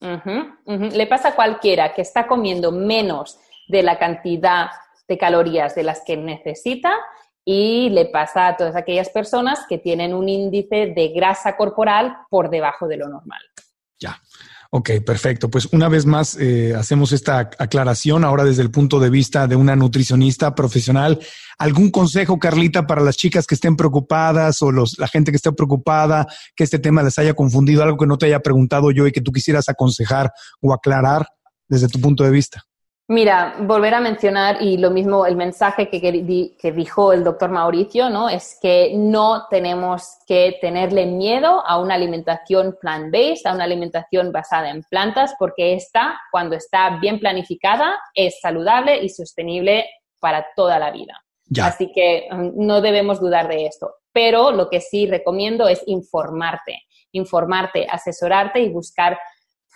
Le 0.00 1.06
pasa 1.06 1.28
a 1.28 1.34
cualquiera 1.34 1.92
que 1.92 2.00
está 2.00 2.26
comiendo 2.26 2.72
menos 2.72 3.38
de 3.68 3.82
la 3.82 3.98
cantidad 3.98 4.70
de 5.06 5.18
calorías 5.18 5.74
de 5.74 5.82
las 5.82 6.00
que 6.06 6.16
necesita 6.16 6.94
y 7.44 7.90
le 7.90 8.06
pasa 8.06 8.48
a 8.48 8.56
todas 8.56 8.76
aquellas 8.76 9.10
personas 9.10 9.66
que 9.68 9.76
tienen 9.76 10.14
un 10.14 10.30
índice 10.30 10.94
de 10.96 11.08
grasa 11.08 11.54
corporal 11.54 12.16
por 12.30 12.48
debajo 12.48 12.88
de 12.88 12.96
lo 12.96 13.10
normal. 13.10 13.42
Ya. 14.00 14.18
Ok, 14.70 14.90
perfecto. 15.04 15.50
Pues 15.50 15.66
una 15.72 15.88
vez 15.88 16.04
más 16.04 16.36
eh, 16.38 16.74
hacemos 16.74 17.12
esta 17.12 17.38
aclaración 17.38 18.22
ahora 18.22 18.44
desde 18.44 18.60
el 18.60 18.70
punto 18.70 19.00
de 19.00 19.08
vista 19.08 19.46
de 19.46 19.56
una 19.56 19.74
nutricionista 19.76 20.54
profesional. 20.54 21.18
¿Algún 21.58 21.90
consejo, 21.90 22.38
Carlita, 22.38 22.86
para 22.86 23.00
las 23.00 23.16
chicas 23.16 23.46
que 23.46 23.54
estén 23.54 23.76
preocupadas 23.76 24.60
o 24.60 24.70
los, 24.70 24.98
la 24.98 25.08
gente 25.08 25.32
que 25.32 25.36
esté 25.36 25.52
preocupada, 25.52 26.26
que 26.54 26.64
este 26.64 26.78
tema 26.78 27.02
les 27.02 27.18
haya 27.18 27.32
confundido, 27.32 27.82
algo 27.82 27.96
que 27.96 28.06
no 28.06 28.18
te 28.18 28.26
haya 28.26 28.40
preguntado 28.40 28.90
yo 28.90 29.06
y 29.06 29.12
que 29.12 29.22
tú 29.22 29.32
quisieras 29.32 29.70
aconsejar 29.70 30.30
o 30.60 30.74
aclarar 30.74 31.26
desde 31.66 31.88
tu 31.88 31.98
punto 31.98 32.22
de 32.22 32.30
vista? 32.30 32.67
Mira, 33.10 33.54
volver 33.60 33.94
a 33.94 34.00
mencionar 34.00 34.60
y 34.60 34.76
lo 34.76 34.90
mismo 34.90 35.24
el 35.24 35.34
mensaje 35.34 35.88
que, 35.88 35.98
que, 35.98 36.72
dijo 36.72 37.14
el 37.14 37.24
doctor 37.24 37.48
Mauricio, 37.50 38.10
¿no? 38.10 38.28
Es 38.28 38.58
que 38.60 38.92
no 38.94 39.46
tenemos 39.48 40.18
que 40.26 40.58
tenerle 40.60 41.06
miedo 41.06 41.66
a 41.66 41.80
una 41.80 41.94
alimentación 41.94 42.76
plant-based, 42.78 43.46
a 43.46 43.54
una 43.54 43.64
alimentación 43.64 44.30
basada 44.30 44.68
en 44.68 44.82
plantas, 44.82 45.34
porque 45.38 45.72
esta, 45.72 46.20
cuando 46.30 46.54
está 46.54 46.98
bien 47.00 47.18
planificada, 47.18 47.98
es 48.12 48.40
saludable 48.42 49.02
y 49.02 49.08
sostenible 49.08 49.86
para 50.20 50.46
toda 50.54 50.78
la 50.78 50.90
vida. 50.90 51.24
Así 51.62 51.90
que 51.94 52.28
mm, 52.30 52.66
no 52.66 52.82
debemos 52.82 53.20
dudar 53.20 53.48
de 53.48 53.64
esto. 53.64 53.94
Pero 54.12 54.50
lo 54.50 54.68
que 54.68 54.82
sí 54.82 55.06
recomiendo 55.06 55.66
es 55.66 55.82
informarte, 55.86 56.82
informarte, 57.12 57.86
asesorarte 57.88 58.60
y 58.60 58.68
buscar 58.68 59.18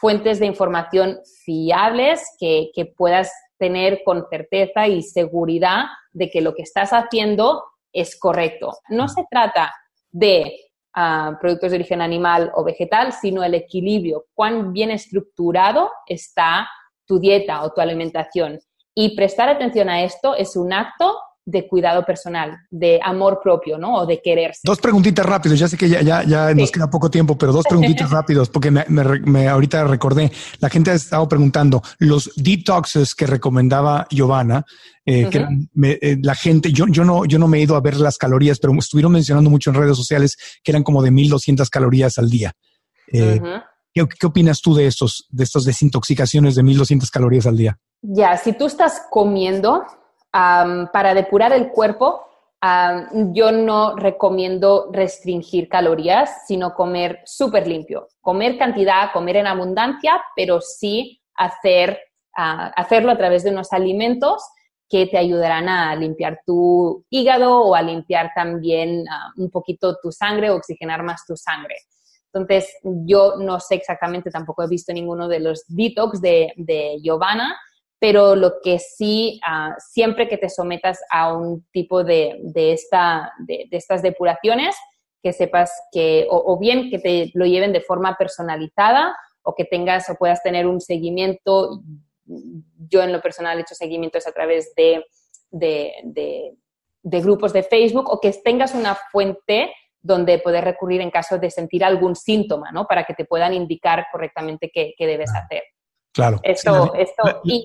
fuentes 0.02 0.40
de 0.40 0.46
información 0.46 1.20
fiables 1.44 2.34
que, 2.40 2.72
puedas 2.96 3.32
tener 3.56 4.02
con 4.04 4.26
certeza 4.28 4.88
y 4.88 5.00
seguridad 5.00 5.84
de 6.12 6.28
que 6.28 6.40
lo 6.40 6.56
que 6.56 6.62
estás 6.62 6.90
haciendo 6.90 7.62
es 7.92 8.18
correcto. 8.18 8.72
No 8.88 9.06
se 9.06 9.24
trata 9.30 9.72
de 10.10 10.56
ah, 10.92 11.38
productos 11.40 11.70
de 11.70 11.76
origen 11.76 12.02
animal 12.02 12.50
o 12.56 12.64
vegetal, 12.64 13.12
sino 13.12 13.44
el 13.44 13.54
equilibrio, 13.54 14.24
cuán 14.34 14.72
bien 14.72 14.90
estructurado 14.90 15.92
está 16.08 16.68
tu 17.06 17.20
dieta 17.20 17.62
o 17.62 17.70
tu 17.70 17.80
alimentación. 17.80 18.58
Y 18.96 19.14
prestar 19.14 19.48
atención 19.50 19.88
a 19.88 20.02
esto 20.02 20.34
es 20.34 20.56
un 20.56 20.72
acto 20.72 21.16
de 21.44 21.66
cuidado 21.66 22.04
personal, 22.04 22.56
de 22.70 23.00
amor 23.02 23.40
propio, 23.42 23.76
¿no? 23.76 23.96
O 23.96 24.06
de 24.06 24.20
quererse. 24.22 24.60
Dos 24.62 24.78
preguntitas 24.78 25.26
rápidas, 25.26 25.58
ya 25.58 25.68
sé 25.68 25.76
que 25.76 25.88
ya, 25.88 26.00
ya, 26.00 26.22
ya 26.22 26.54
nos 26.54 26.70
queda 26.70 26.88
poco 26.88 27.10
tiempo, 27.10 27.36
pero 27.36 27.52
dos 27.52 27.66
preguntitas 27.68 28.10
rápidos, 28.10 28.48
porque 28.48 28.70
me, 28.70 28.84
me, 28.88 29.48
ahorita 29.48 29.84
recordé, 29.84 30.30
la 30.60 30.68
gente 30.68 30.92
ha 30.92 30.94
estado 30.94 31.28
preguntando, 31.28 31.82
los 31.98 32.30
detoxes 32.36 33.14
que 33.14 33.26
recomendaba 33.26 34.06
Giovanna, 34.10 34.64
eh, 35.04 35.28
que 35.28 35.44
eh, 35.82 36.18
la 36.22 36.36
gente, 36.36 36.72
yo, 36.72 36.86
yo, 36.86 37.04
no, 37.04 37.24
yo 37.24 37.38
no 37.38 37.48
me 37.48 37.58
he 37.58 37.62
ido 37.62 37.74
a 37.74 37.80
ver 37.80 37.96
las 37.96 38.18
calorías, 38.18 38.60
pero 38.60 38.72
estuvieron 38.78 39.12
mencionando 39.12 39.50
mucho 39.50 39.70
en 39.70 39.76
redes 39.76 39.96
sociales 39.96 40.36
que 40.62 40.70
eran 40.70 40.84
como 40.84 41.02
de 41.02 41.10
1200 41.10 41.68
calorías 41.70 42.18
al 42.18 42.30
día. 42.30 42.52
Eh, 43.12 43.40
¿qué, 43.92 44.06
¿qué, 44.06 44.26
opinas 44.26 44.60
tú 44.60 44.74
de 44.74 44.86
estos, 44.86 45.26
de 45.30 45.42
estas 45.42 45.64
desintoxicaciones 45.64 46.54
de 46.54 46.62
1200 46.62 47.10
calorías 47.10 47.46
al 47.46 47.56
día? 47.56 47.78
Ya, 48.00 48.36
si 48.36 48.52
tú 48.52 48.66
estás 48.66 49.02
comiendo 49.10 49.84
para 50.32 51.14
depurar 51.14 51.52
el 51.52 51.70
cuerpo, 51.70 52.26
yo 53.32 53.52
no 53.52 53.96
recomiendo 53.96 54.88
restringir 54.92 55.68
calorías, 55.68 56.46
sino 56.46 56.74
comer 56.74 57.20
súper 57.24 57.66
limpio. 57.66 58.08
Comer 58.20 58.56
cantidad, 58.56 59.12
comer 59.12 59.36
en 59.36 59.46
abundancia, 59.46 60.22
pero 60.36 60.60
sí 60.60 61.20
hacer, 61.34 61.98
hacerlo 62.34 63.12
a 63.12 63.18
través 63.18 63.44
de 63.44 63.50
unos 63.50 63.72
alimentos 63.72 64.42
que 64.88 65.06
te 65.06 65.18
ayudarán 65.18 65.68
a 65.68 65.96
limpiar 65.96 66.40
tu 66.46 67.04
hígado 67.10 67.62
o 67.62 67.74
a 67.74 67.82
limpiar 67.82 68.30
también 68.34 69.04
un 69.36 69.50
poquito 69.50 69.96
tu 70.02 70.12
sangre, 70.12 70.50
oxigenar 70.50 71.02
más 71.02 71.24
tu 71.26 71.36
sangre. 71.36 71.76
Entonces, 72.32 72.74
yo 72.82 73.36
no 73.38 73.58
sé 73.58 73.74
exactamente, 73.74 74.30
tampoco 74.30 74.62
he 74.62 74.68
visto 74.68 74.92
ninguno 74.92 75.28
de 75.28 75.40
los 75.40 75.64
detox 75.68 76.20
de, 76.20 76.52
de 76.56 76.98
Giovanna, 77.02 77.58
pero 78.02 78.34
lo 78.34 78.54
que 78.60 78.80
sí, 78.80 79.38
ah, 79.46 79.76
siempre 79.78 80.26
que 80.26 80.36
te 80.36 80.50
sometas 80.50 80.98
a 81.08 81.32
un 81.32 81.64
tipo 81.70 82.02
de, 82.02 82.40
de, 82.42 82.72
esta, 82.72 83.32
de, 83.38 83.68
estas 83.70 84.02
depuraciones, 84.02 84.74
que 85.22 85.32
sepas 85.32 85.70
que, 85.92 86.26
o, 86.28 86.58
bien 86.58 86.90
que 86.90 86.98
te 86.98 87.30
lo 87.34 87.46
lleven 87.46 87.72
de 87.72 87.80
forma 87.80 88.16
personalizada 88.18 89.16
o 89.42 89.54
que 89.54 89.64
tengas 89.64 90.10
o 90.10 90.16
puedas 90.16 90.42
tener 90.42 90.66
un 90.66 90.80
seguimiento. 90.80 91.80
Yo 92.26 93.04
en 93.04 93.12
lo 93.12 93.22
personal 93.22 93.56
he 93.58 93.60
hecho 93.60 93.76
seguimientos 93.76 94.26
a 94.26 94.32
través 94.32 94.74
de, 94.74 95.04
de, 95.52 96.56
de 97.02 97.20
grupos 97.20 97.52
de 97.52 97.62
Facebook 97.62 98.10
o 98.10 98.18
que 98.18 98.32
tengas 98.32 98.74
una 98.74 98.96
fuente 99.12 99.72
donde 100.00 100.40
poder 100.40 100.64
recurrir 100.64 101.02
en 101.02 101.12
caso 101.12 101.38
de 101.38 101.52
sentir 101.52 101.84
algún 101.84 102.16
síntoma, 102.16 102.72
¿no? 102.72 102.84
Para 102.88 103.04
que 103.04 103.14
te 103.14 103.26
puedan 103.26 103.54
indicar 103.54 104.06
correctamente 104.10 104.72
qué, 104.74 104.92
qué 104.98 105.06
debes 105.06 105.30
hacer. 105.32 105.62
Claro. 106.12 106.40
Esto, 106.42 106.92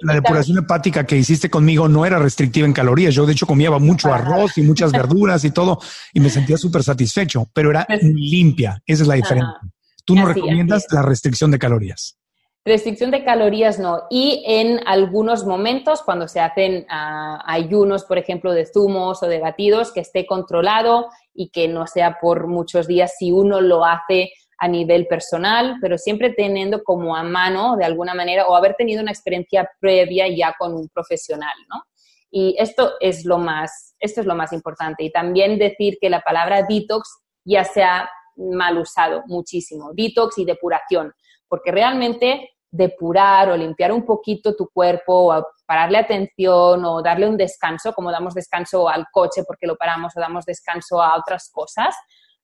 la, 0.04 0.14
depuración 0.14 0.58
hepática 0.60 1.06
que 1.06 1.18
hiciste 1.18 1.50
conmigo 1.50 1.90
no 1.90 2.06
era 2.06 2.18
restrictiva 2.18 2.66
en 2.66 2.72
calorías. 2.72 3.14
Yo, 3.14 3.26
de 3.26 3.34
hecho, 3.34 3.46
comía 3.46 3.70
mucho 3.72 4.14
arroz 4.14 4.58
y 4.58 4.62
muchas 4.62 4.94
verduras 4.94 5.44
y 5.44 5.52
todo, 5.52 5.80
y 6.14 6.22
me 6.22 6.30
sentía 6.30 6.58
súper 6.58 6.82
satisfecho, 6.82 7.50
pero 7.54 7.72
era 7.72 7.86
pues 7.86 8.04
limpia. 8.04 8.82
Esa 8.86 9.04
es 9.04 9.08
la 9.08 9.16
diferencia. 9.16 9.60
Tú 10.06 10.16
no 10.16 10.26
recomiendas 10.26 10.86
la 10.92 11.02
restricción 11.02 11.52
de 11.52 11.60
calorías. 11.60 12.18
Restricción 12.64 13.12
de 13.12 13.24
calorías 13.24 13.80
no. 13.80 14.04
Y 14.10 14.44
en 14.46 14.80
algunos 14.88 15.46
momentos, 15.46 16.02
cuando 16.02 16.30
se 16.30 16.40
hacen 16.40 16.86
ah, 16.90 17.42
ayunos, 17.46 18.06
por 18.06 18.18
ejemplo, 18.18 18.54
de 18.54 18.66
zumos 18.66 19.24
o 19.24 19.28
de 19.28 19.40
batidos, 19.40 19.92
que 19.92 20.02
esté 20.02 20.26
controlado 20.26 21.08
y 21.34 21.50
que 21.50 21.68
no 21.68 21.88
sea 21.88 22.18
por 22.22 22.48
muchos 22.48 22.88
días 22.88 23.14
si 23.18 23.32
uno 23.32 23.60
lo 23.60 23.86
hace 23.86 24.32
a 24.58 24.68
nivel 24.68 25.08
personal, 25.08 25.78
pero 25.82 25.98
siempre 25.98 26.32
teniendo 26.32 26.84
como 26.84 27.16
a 27.16 27.24
mano 27.24 27.76
de 27.78 27.86
alguna 27.86 28.14
manera 28.14 28.48
o 28.48 28.56
haber 28.56 28.76
tenido 28.76 29.02
una 29.02 29.12
experiencia 29.12 29.70
previa 29.80 30.28
ya 30.28 30.56
con 30.58 30.74
un 30.74 30.90
profesional, 30.90 31.54
¿no? 31.70 31.84
Y 32.30 32.56
esto 32.60 32.94
es 33.00 33.24
lo 33.26 33.38
más, 33.38 33.96
esto 34.00 34.22
es 34.22 34.28
lo 34.28 34.36
más 34.36 34.52
importante. 34.54 35.04
Y 35.04 35.12
también 35.12 35.58
decir 35.58 35.98
que 36.02 36.10
la 36.10 36.22
palabra 36.22 36.64
detox 36.68 37.20
ya 37.46 37.64
se 37.64 37.84
ha 37.84 38.10
mal 38.36 38.78
usado 38.78 39.24
muchísimo, 39.28 39.92
detox 39.94 40.38
y 40.38 40.46
depuración, 40.46 41.14
porque 41.48 41.72
realmente 41.72 42.52
depurar 42.70 43.50
o 43.50 43.58
limpiar 43.58 43.92
un 43.92 44.06
poquito 44.06 44.56
tu 44.56 44.70
cuerpo, 44.70 45.34
o 45.34 45.48
pararle 45.66 45.98
atención 45.98 46.84
o 46.86 47.02
darle 47.02 47.28
un 47.28 47.38
descanso, 47.38 47.94
como 47.94 48.12
damos 48.12 48.34
descanso 48.34 48.88
al 48.90 49.06
coche 49.12 49.44
porque 49.46 49.68
lo 49.68 49.76
paramos 49.76 50.16
o 50.16 50.20
damos 50.20 50.46
descanso 50.46 51.02
a 51.02 51.18
otras 51.18 51.50
cosas, 51.52 51.96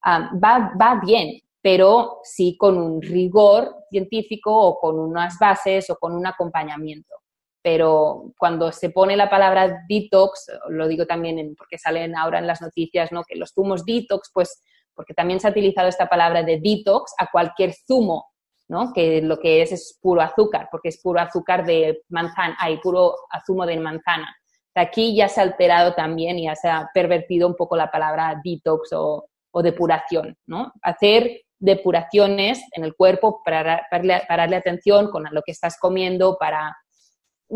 ah, 0.03 0.29
va, 0.43 0.71
va 0.79 0.99
bien, 1.03 1.39
pero 1.63 2.19
sí 2.23 2.57
con 2.57 2.77
un 2.77 3.01
rigor 3.01 3.85
científico 3.89 4.53
o 4.53 4.77
con 4.79 4.99
unas 4.99 5.39
bases 5.39 5.89
o 5.89 5.95
con 5.95 6.13
un 6.13 6.27
acompañamiento. 6.27 7.15
Pero 7.63 8.33
cuando 8.37 8.73
se 8.73 8.89
pone 8.89 9.15
la 9.15 9.29
palabra 9.29 9.85
detox, 9.87 10.51
lo 10.67 10.89
digo 10.89 11.05
también 11.05 11.55
porque 11.57 11.77
salen 11.77 12.17
ahora 12.17 12.39
en 12.39 12.47
las 12.47 12.61
noticias, 12.61 13.13
¿no? 13.13 13.23
Que 13.23 13.37
los 13.37 13.53
zumos 13.53 13.85
detox, 13.85 14.29
pues 14.33 14.61
porque 14.93 15.13
también 15.13 15.39
se 15.39 15.47
ha 15.47 15.51
utilizado 15.51 15.87
esta 15.87 16.09
palabra 16.09 16.43
de 16.43 16.59
detox 16.59 17.13
a 17.17 17.31
cualquier 17.31 17.73
zumo, 17.73 18.25
¿no? 18.67 18.91
Que 18.91 19.21
lo 19.21 19.39
que 19.39 19.61
es 19.61 19.71
es 19.71 19.97
puro 20.01 20.19
azúcar, 20.19 20.67
porque 20.69 20.89
es 20.89 21.01
puro 21.01 21.21
azúcar 21.21 21.65
de 21.65 22.03
manzana, 22.09 22.57
hay 22.59 22.77
puro 22.79 23.15
zumo 23.45 23.65
de 23.65 23.79
manzana. 23.79 24.35
Aquí 24.75 25.15
ya 25.15 25.29
se 25.29 25.39
ha 25.39 25.43
alterado 25.43 25.93
también 25.93 26.37
y 26.39 26.43
ya 26.43 26.55
se 26.57 26.67
ha 26.67 26.89
pervertido 26.93 27.47
un 27.47 27.55
poco 27.55 27.77
la 27.77 27.89
palabra 27.89 28.41
detox 28.43 28.91
o, 28.91 29.29
o 29.51 29.61
depuración, 29.61 30.35
¿no? 30.45 30.73
Hacer 30.81 31.43
depuraciones 31.63 32.61
en 32.73 32.83
el 32.83 32.93
cuerpo 32.93 33.41
para 33.43 33.87
darle, 33.91 34.55
atención 34.55 35.09
con 35.09 35.23
lo 35.31 35.41
que 35.41 35.51
estás 35.51 35.77
comiendo, 35.79 36.37
para 36.37 36.75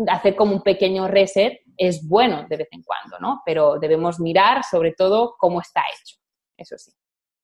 hacer 0.08 0.34
como 0.34 0.54
un 0.54 0.62
pequeño 0.62 1.08
reset, 1.08 1.60
es 1.76 2.06
bueno 2.08 2.46
de 2.48 2.56
vez 2.56 2.68
en 2.70 2.82
cuando, 2.82 3.18
¿no? 3.20 3.42
Pero 3.44 3.78
debemos 3.78 4.18
mirar 4.18 4.62
sobre 4.64 4.92
todo 4.92 5.34
cómo 5.38 5.60
está 5.60 5.82
hecho, 5.92 6.16
eso 6.56 6.76
sí. 6.78 6.90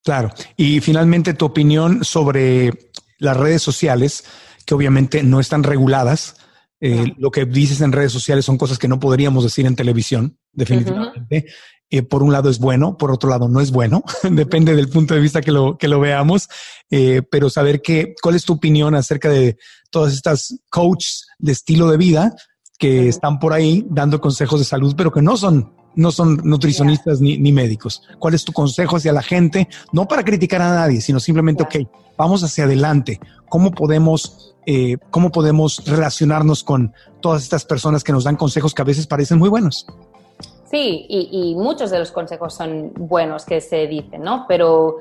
Claro. 0.03 0.31
Y 0.57 0.81
finalmente, 0.81 1.35
tu 1.35 1.45
opinión 1.45 2.05
sobre 2.05 2.71
las 3.19 3.37
redes 3.37 3.63
sociales, 3.63 4.25
que 4.67 4.75
obviamente 4.75 5.23
no 5.23 5.41
están 5.41 5.63
reguladas, 5.63 6.37
Eh, 6.81 7.15
lo 7.17 7.31
que 7.31 7.47
dices 7.47 7.81
en 7.81 7.93
redes 7.93 8.13
sociales 8.13 8.45
son 8.45 8.59
cosas 8.59 8.79
que 8.79 8.89
no 8.89 8.99
podríamos 8.99 9.43
decir 9.43 9.65
en 9.65 9.75
televisión, 9.75 10.37
definitivamente. 10.53 11.47
Eh, 11.91 12.03
por 12.03 12.23
un 12.23 12.33
lado 12.33 12.49
es 12.51 12.59
bueno, 12.59 12.97
por 12.97 13.11
otro 13.11 13.31
lado 13.31 13.49
no 13.49 13.61
es 13.61 13.71
bueno, 13.71 14.03
depende 14.31 14.75
del 14.75 14.89
punto 14.89 15.15
de 15.15 15.21
vista 15.21 15.41
que 15.41 15.53
lo, 15.53 15.77
que 15.77 15.87
lo 15.87 16.01
veamos, 16.01 16.49
eh, 16.91 17.23
pero 17.31 17.51
saber 17.51 17.83
que, 17.83 18.15
cuál 18.21 18.35
es 18.35 18.45
tu 18.45 18.55
opinión 18.55 18.95
acerca 18.95 19.29
de 19.29 19.59
todas 19.91 20.13
estas 20.13 20.59
coaches 20.71 21.27
de 21.39 21.53
estilo 21.53 21.89
de 21.89 21.97
vida 21.97 22.35
que 22.79 23.09
están 23.09 23.39
por 23.39 23.53
ahí 23.53 23.87
dando 23.89 24.21
consejos 24.21 24.59
de 24.59 24.65
salud, 24.65 24.95
pero 24.97 25.13
que 25.13 25.23
no 25.23 25.37
son 25.37 25.73
no 25.97 26.11
son 26.11 26.41
nutricionistas 26.43 27.21
ni, 27.21 27.39
ni, 27.39 27.53
médicos. 27.53 28.03
¿Cuál 28.19 28.35
es 28.35 28.45
tu 28.45 28.53
consejo 28.53 28.97
hacia 28.97 29.13
la 29.13 29.23
gente? 29.23 29.69
No 29.93 30.09
para 30.09 30.25
criticar 30.25 30.61
a 30.61 30.75
nadie, 30.75 31.01
sino 31.01 31.21
simplemente, 31.21 31.63
ok, 31.63 31.77
vamos 32.17 32.43
hacia 32.43 32.65
adelante. 32.65 33.21
¿Cómo 33.49 33.71
podemos, 33.71 34.57
eh, 34.67 34.97
cómo 35.11 35.31
podemos 35.31 35.83
relacionarnos 35.87 36.65
con 36.65 36.93
todas 37.21 37.43
estas 37.43 37.65
personas 37.65 38.03
que 38.03 38.13
nos 38.13 38.25
dan 38.25 38.37
consejos 38.37 38.75
que 38.75 38.83
a 38.83 38.85
veces 38.85 39.07
parecen 39.07 39.39
muy 39.39 39.49
buenos? 39.49 39.87
Sí, 40.65 41.07
y, 41.09 41.29
y 41.31 41.55
muchos 41.55 41.91
de 41.91 41.99
los 41.99 42.11
consejos 42.11 42.55
son 42.55 42.93
buenos 42.95 43.45
que 43.45 43.61
se 43.61 43.87
dicen, 43.87 44.23
¿no? 44.23 44.47
Pero 44.49 44.99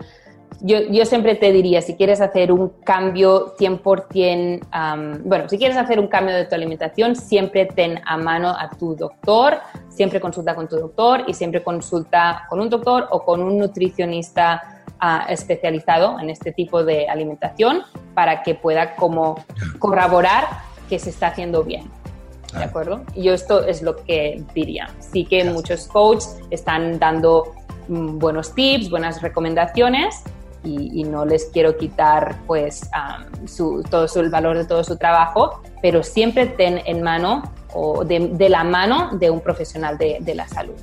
yo, 0.61 1.05
siempre 1.05 1.35
te 1.35 1.51
diría, 1.51 1.81
si 1.81 1.95
quieres 1.95 2.21
hacer 2.21 2.51
un 2.51 2.69
cambio 2.85 3.55
100%, 3.57 5.21
bueno, 5.23 5.49
si 5.49 5.57
quieres 5.57 5.77
hacer 5.77 5.99
un 5.99 6.07
cambio 6.07 6.35
de 6.35 6.45
tu 6.45 6.55
alimentación, 6.55 7.15
siempre 7.15 7.65
ten 7.65 7.99
a 8.05 8.17
mano 8.17 8.49
a 8.49 8.69
tu 8.69 8.95
doctor, 8.95 9.57
siempre 9.89 10.21
consulta 10.21 10.55
con 10.55 10.67
tu 10.67 10.77
doctor 10.77 11.23
y 11.27 11.33
siempre 11.33 11.63
consulta 11.63 12.45
con 12.49 12.61
un 12.61 12.69
doctor 12.69 13.07
o 13.11 13.23
con 13.25 13.41
un 13.41 13.57
nutricionista 13.57 14.83
uh, 15.01 15.29
especializado 15.29 16.17
en 16.19 16.29
este 16.29 16.53
tipo 16.53 16.83
de 16.83 17.09
alimentación 17.09 17.81
para 18.13 18.41
que 18.41 18.55
pueda 18.55 18.95
como 18.95 19.43
corroborar 19.79 20.45
que 20.87 20.97
se 20.97 21.09
está 21.09 21.27
haciendo 21.27 21.63
bien. 21.63 22.02
¿De 22.57 22.63
acuerdo? 22.63 23.01
Y 23.15 23.23
yo 23.23 23.33
esto 23.33 23.63
es 23.63 23.81
lo 23.81 23.95
que 23.95 24.43
diría. 24.53 24.89
Sí 24.99 25.25
que 25.25 25.43
muchos 25.45 25.87
coaches 25.87 26.37
están 26.51 26.99
dando 26.99 27.53
mm, 27.87 28.19
buenos 28.19 28.53
tips, 28.53 28.89
buenas 28.89 29.21
recomendaciones, 29.21 30.23
y, 30.63 31.03
no 31.03 31.25
les 31.25 31.45
quiero 31.45 31.77
quitar 31.77 32.37
pues 32.47 32.89
su, 33.45 33.83
todo 33.89 34.07
el 34.15 34.29
valor 34.29 34.57
de 34.57 34.65
todo 34.65 34.83
su 34.83 34.97
trabajo, 34.97 35.61
pero 35.81 36.03
siempre 36.03 36.45
ten 36.47 36.81
en 36.85 37.01
mano 37.01 37.43
o 37.73 38.05
de, 38.05 38.49
la 38.49 38.63
mano 38.63 39.17
de 39.17 39.29
un 39.29 39.41
profesional 39.41 39.97
de, 39.97 40.17
de, 40.21 40.35
la 40.35 40.47
salud. 40.47 40.75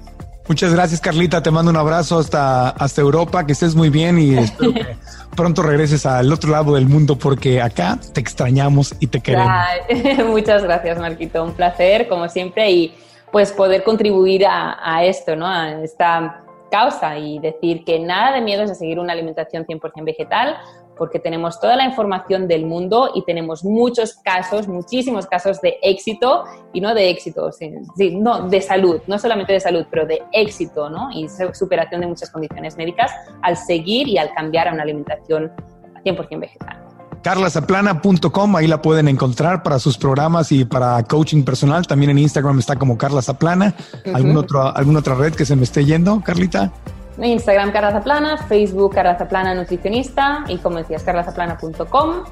Muchas 0.49 0.75
gracias 0.75 1.01
Carlita, 1.01 1.43
te 1.43 1.51
mando 1.51 1.71
un 1.71 1.77
abrazo 1.77 2.19
hasta, 2.19 2.71
hasta 2.71 3.01
Europa, 3.01 3.47
que 3.47 3.53
estés 3.53 3.75
muy 3.75 3.89
bien 3.89 4.19
y 4.19 4.37
espero 4.37 4.75
que 4.75 4.97
pronto 5.37 5.63
regreses 5.63 6.07
al 6.07 6.33
otro 6.33 6.51
lado 6.51 6.75
del 6.75 6.87
mundo 6.87 7.17
porque 7.17 7.61
acá 7.61 7.99
te 8.13 8.21
extrañamos 8.21 8.95
y 9.01 9.07
te 9.07 9.21
queremos. 9.21 9.53
Muchas 10.27 10.63
gracias 10.63 10.99
Marquito, 10.99 11.45
un 11.45 11.53
placer 11.53 12.09
como 12.09 12.29
siempre 12.29 12.71
y 12.71 12.95
pues 13.31 13.53
poder 13.53 13.85
contribuir 13.85 14.47
a, 14.47 14.77
a 14.83 15.05
esto, 15.05 15.37
¿no? 15.37 15.47
a 15.47 15.83
esta 15.83 16.43
causa 16.71 17.19
y 17.19 17.39
decir 17.39 17.85
que 17.85 17.99
nada 17.99 18.33
de 18.33 18.41
miedo 18.41 18.63
es 18.63 18.79
seguir 18.79 18.99
una 18.99 19.13
alimentación 19.13 19.67
100% 19.67 20.05
vegetal 20.05 20.57
porque 21.01 21.19
tenemos 21.19 21.59
toda 21.59 21.77
la 21.77 21.87
información 21.87 22.47
del 22.47 22.67
mundo 22.67 23.13
y 23.15 23.25
tenemos 23.25 23.65
muchos 23.65 24.13
casos, 24.23 24.69
muchísimos 24.69 25.27
casos 25.27 25.59
de 25.63 25.79
éxito 25.81 26.45
y 26.75 26.83
no 26.83 26.93
de 26.93 27.09
éxito, 27.09 27.51
no, 28.13 28.51
de 28.51 28.61
salud, 28.61 29.01
no 29.07 29.19
solamente 29.19 29.55
de 29.55 29.61
salud, 29.61 29.87
pero 29.91 30.05
de 30.05 30.21
éxito 30.31 30.91
¿no? 30.91 31.09
y 31.11 31.27
superación 31.55 32.03
de 32.03 32.07
muchas 32.07 32.29
condiciones 32.29 32.77
médicas 32.77 33.11
al 33.41 33.57
seguir 33.57 34.09
y 34.09 34.19
al 34.19 34.35
cambiar 34.35 34.69
a 34.69 34.75
una 34.75 34.83
alimentación 34.83 35.51
100% 36.05 36.39
vegetal 36.39 36.77
carlasaplana.com, 37.23 38.57
ahí 38.57 38.67
la 38.67 38.83
pueden 38.83 39.09
encontrar 39.09 39.63
para 39.63 39.79
sus 39.79 39.97
programas 39.97 40.53
y 40.53 40.65
para 40.67 41.03
coaching 41.05 41.45
personal. 41.45 41.87
También 41.87 42.11
en 42.11 42.19
Instagram 42.19 42.59
está 42.59 42.77
como 42.77 42.97
Carla 42.97 43.21
Zaplana. 43.21 43.75
¿Algún 44.15 44.39
otro, 44.39 44.75
¿Alguna 44.75 45.01
otra 45.01 45.15
red 45.15 45.35
que 45.35 45.45
se 45.45 45.55
me 45.55 45.65
esté 45.65 45.85
yendo, 45.85 46.23
Carlita? 46.23 46.73
Instagram 47.29 47.73
Carla 47.73 47.93
Zaplana, 47.93 48.37
Facebook 48.39 48.95
Carla 48.95 49.19
Zaplana 49.19 49.55
Nutricionista 49.55 50.45
y 50.49 50.59
como 50.59 50.79
decías, 50.79 51.03
carlazaplana.com. 51.03 52.25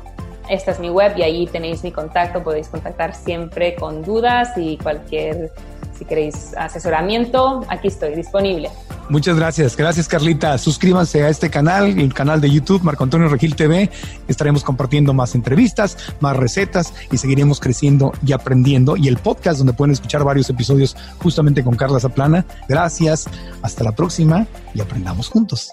Esta 0.49 0.70
es 0.70 0.80
mi 0.80 0.89
web 0.89 1.12
y 1.16 1.22
ahí 1.22 1.47
tenéis 1.47 1.84
mi 1.84 1.93
contacto. 1.93 2.43
Podéis 2.43 2.68
contactar 2.68 3.14
siempre 3.14 3.74
con 3.74 4.03
dudas 4.03 4.57
y 4.57 4.78
cualquier 4.78 5.53
si 5.99 6.05
queréis 6.05 6.55
asesoramiento, 6.57 7.64
aquí 7.68 7.88
estoy 7.88 8.14
disponible. 8.14 8.70
Muchas 9.09 9.36
gracias. 9.36 9.76
Gracias, 9.76 10.07
Carlita. 10.07 10.57
Suscríbanse 10.59 11.24
a 11.24 11.28
este 11.28 11.51
canal, 11.51 11.99
el 11.99 12.12
canal 12.14 12.40
de 12.40 12.51
YouTube 12.51 12.82
Marco 12.82 13.05
Antonio 13.05 13.28
Regil 13.28 13.57
TV. 13.57 13.90
Estaremos 14.28 14.62
compartiendo 14.62 15.14
más 15.14 15.34
entrevistas, 15.34 15.96
más 16.20 16.36
recetas 16.36 16.92
y 17.11 17.16
seguiremos 17.16 17.59
creciendo 17.59 18.12
y 18.24 18.32
aprendiendo. 18.32 18.96
Y 18.96 19.09
el 19.09 19.16
podcast 19.16 19.59
donde 19.59 19.72
pueden 19.72 19.92
escuchar 19.92 20.24
varios 20.24 20.49
episodios 20.51 20.96
justamente 21.22 21.64
con 21.64 21.74
Carla 21.74 22.01
Zaplana. 22.01 22.44
Gracias. 22.68 23.26
Hasta 23.62 23.82
la 23.82 23.92
próxima 23.92 24.46
y 24.74 24.80
aprendamos 24.80 25.28
juntos. 25.28 25.72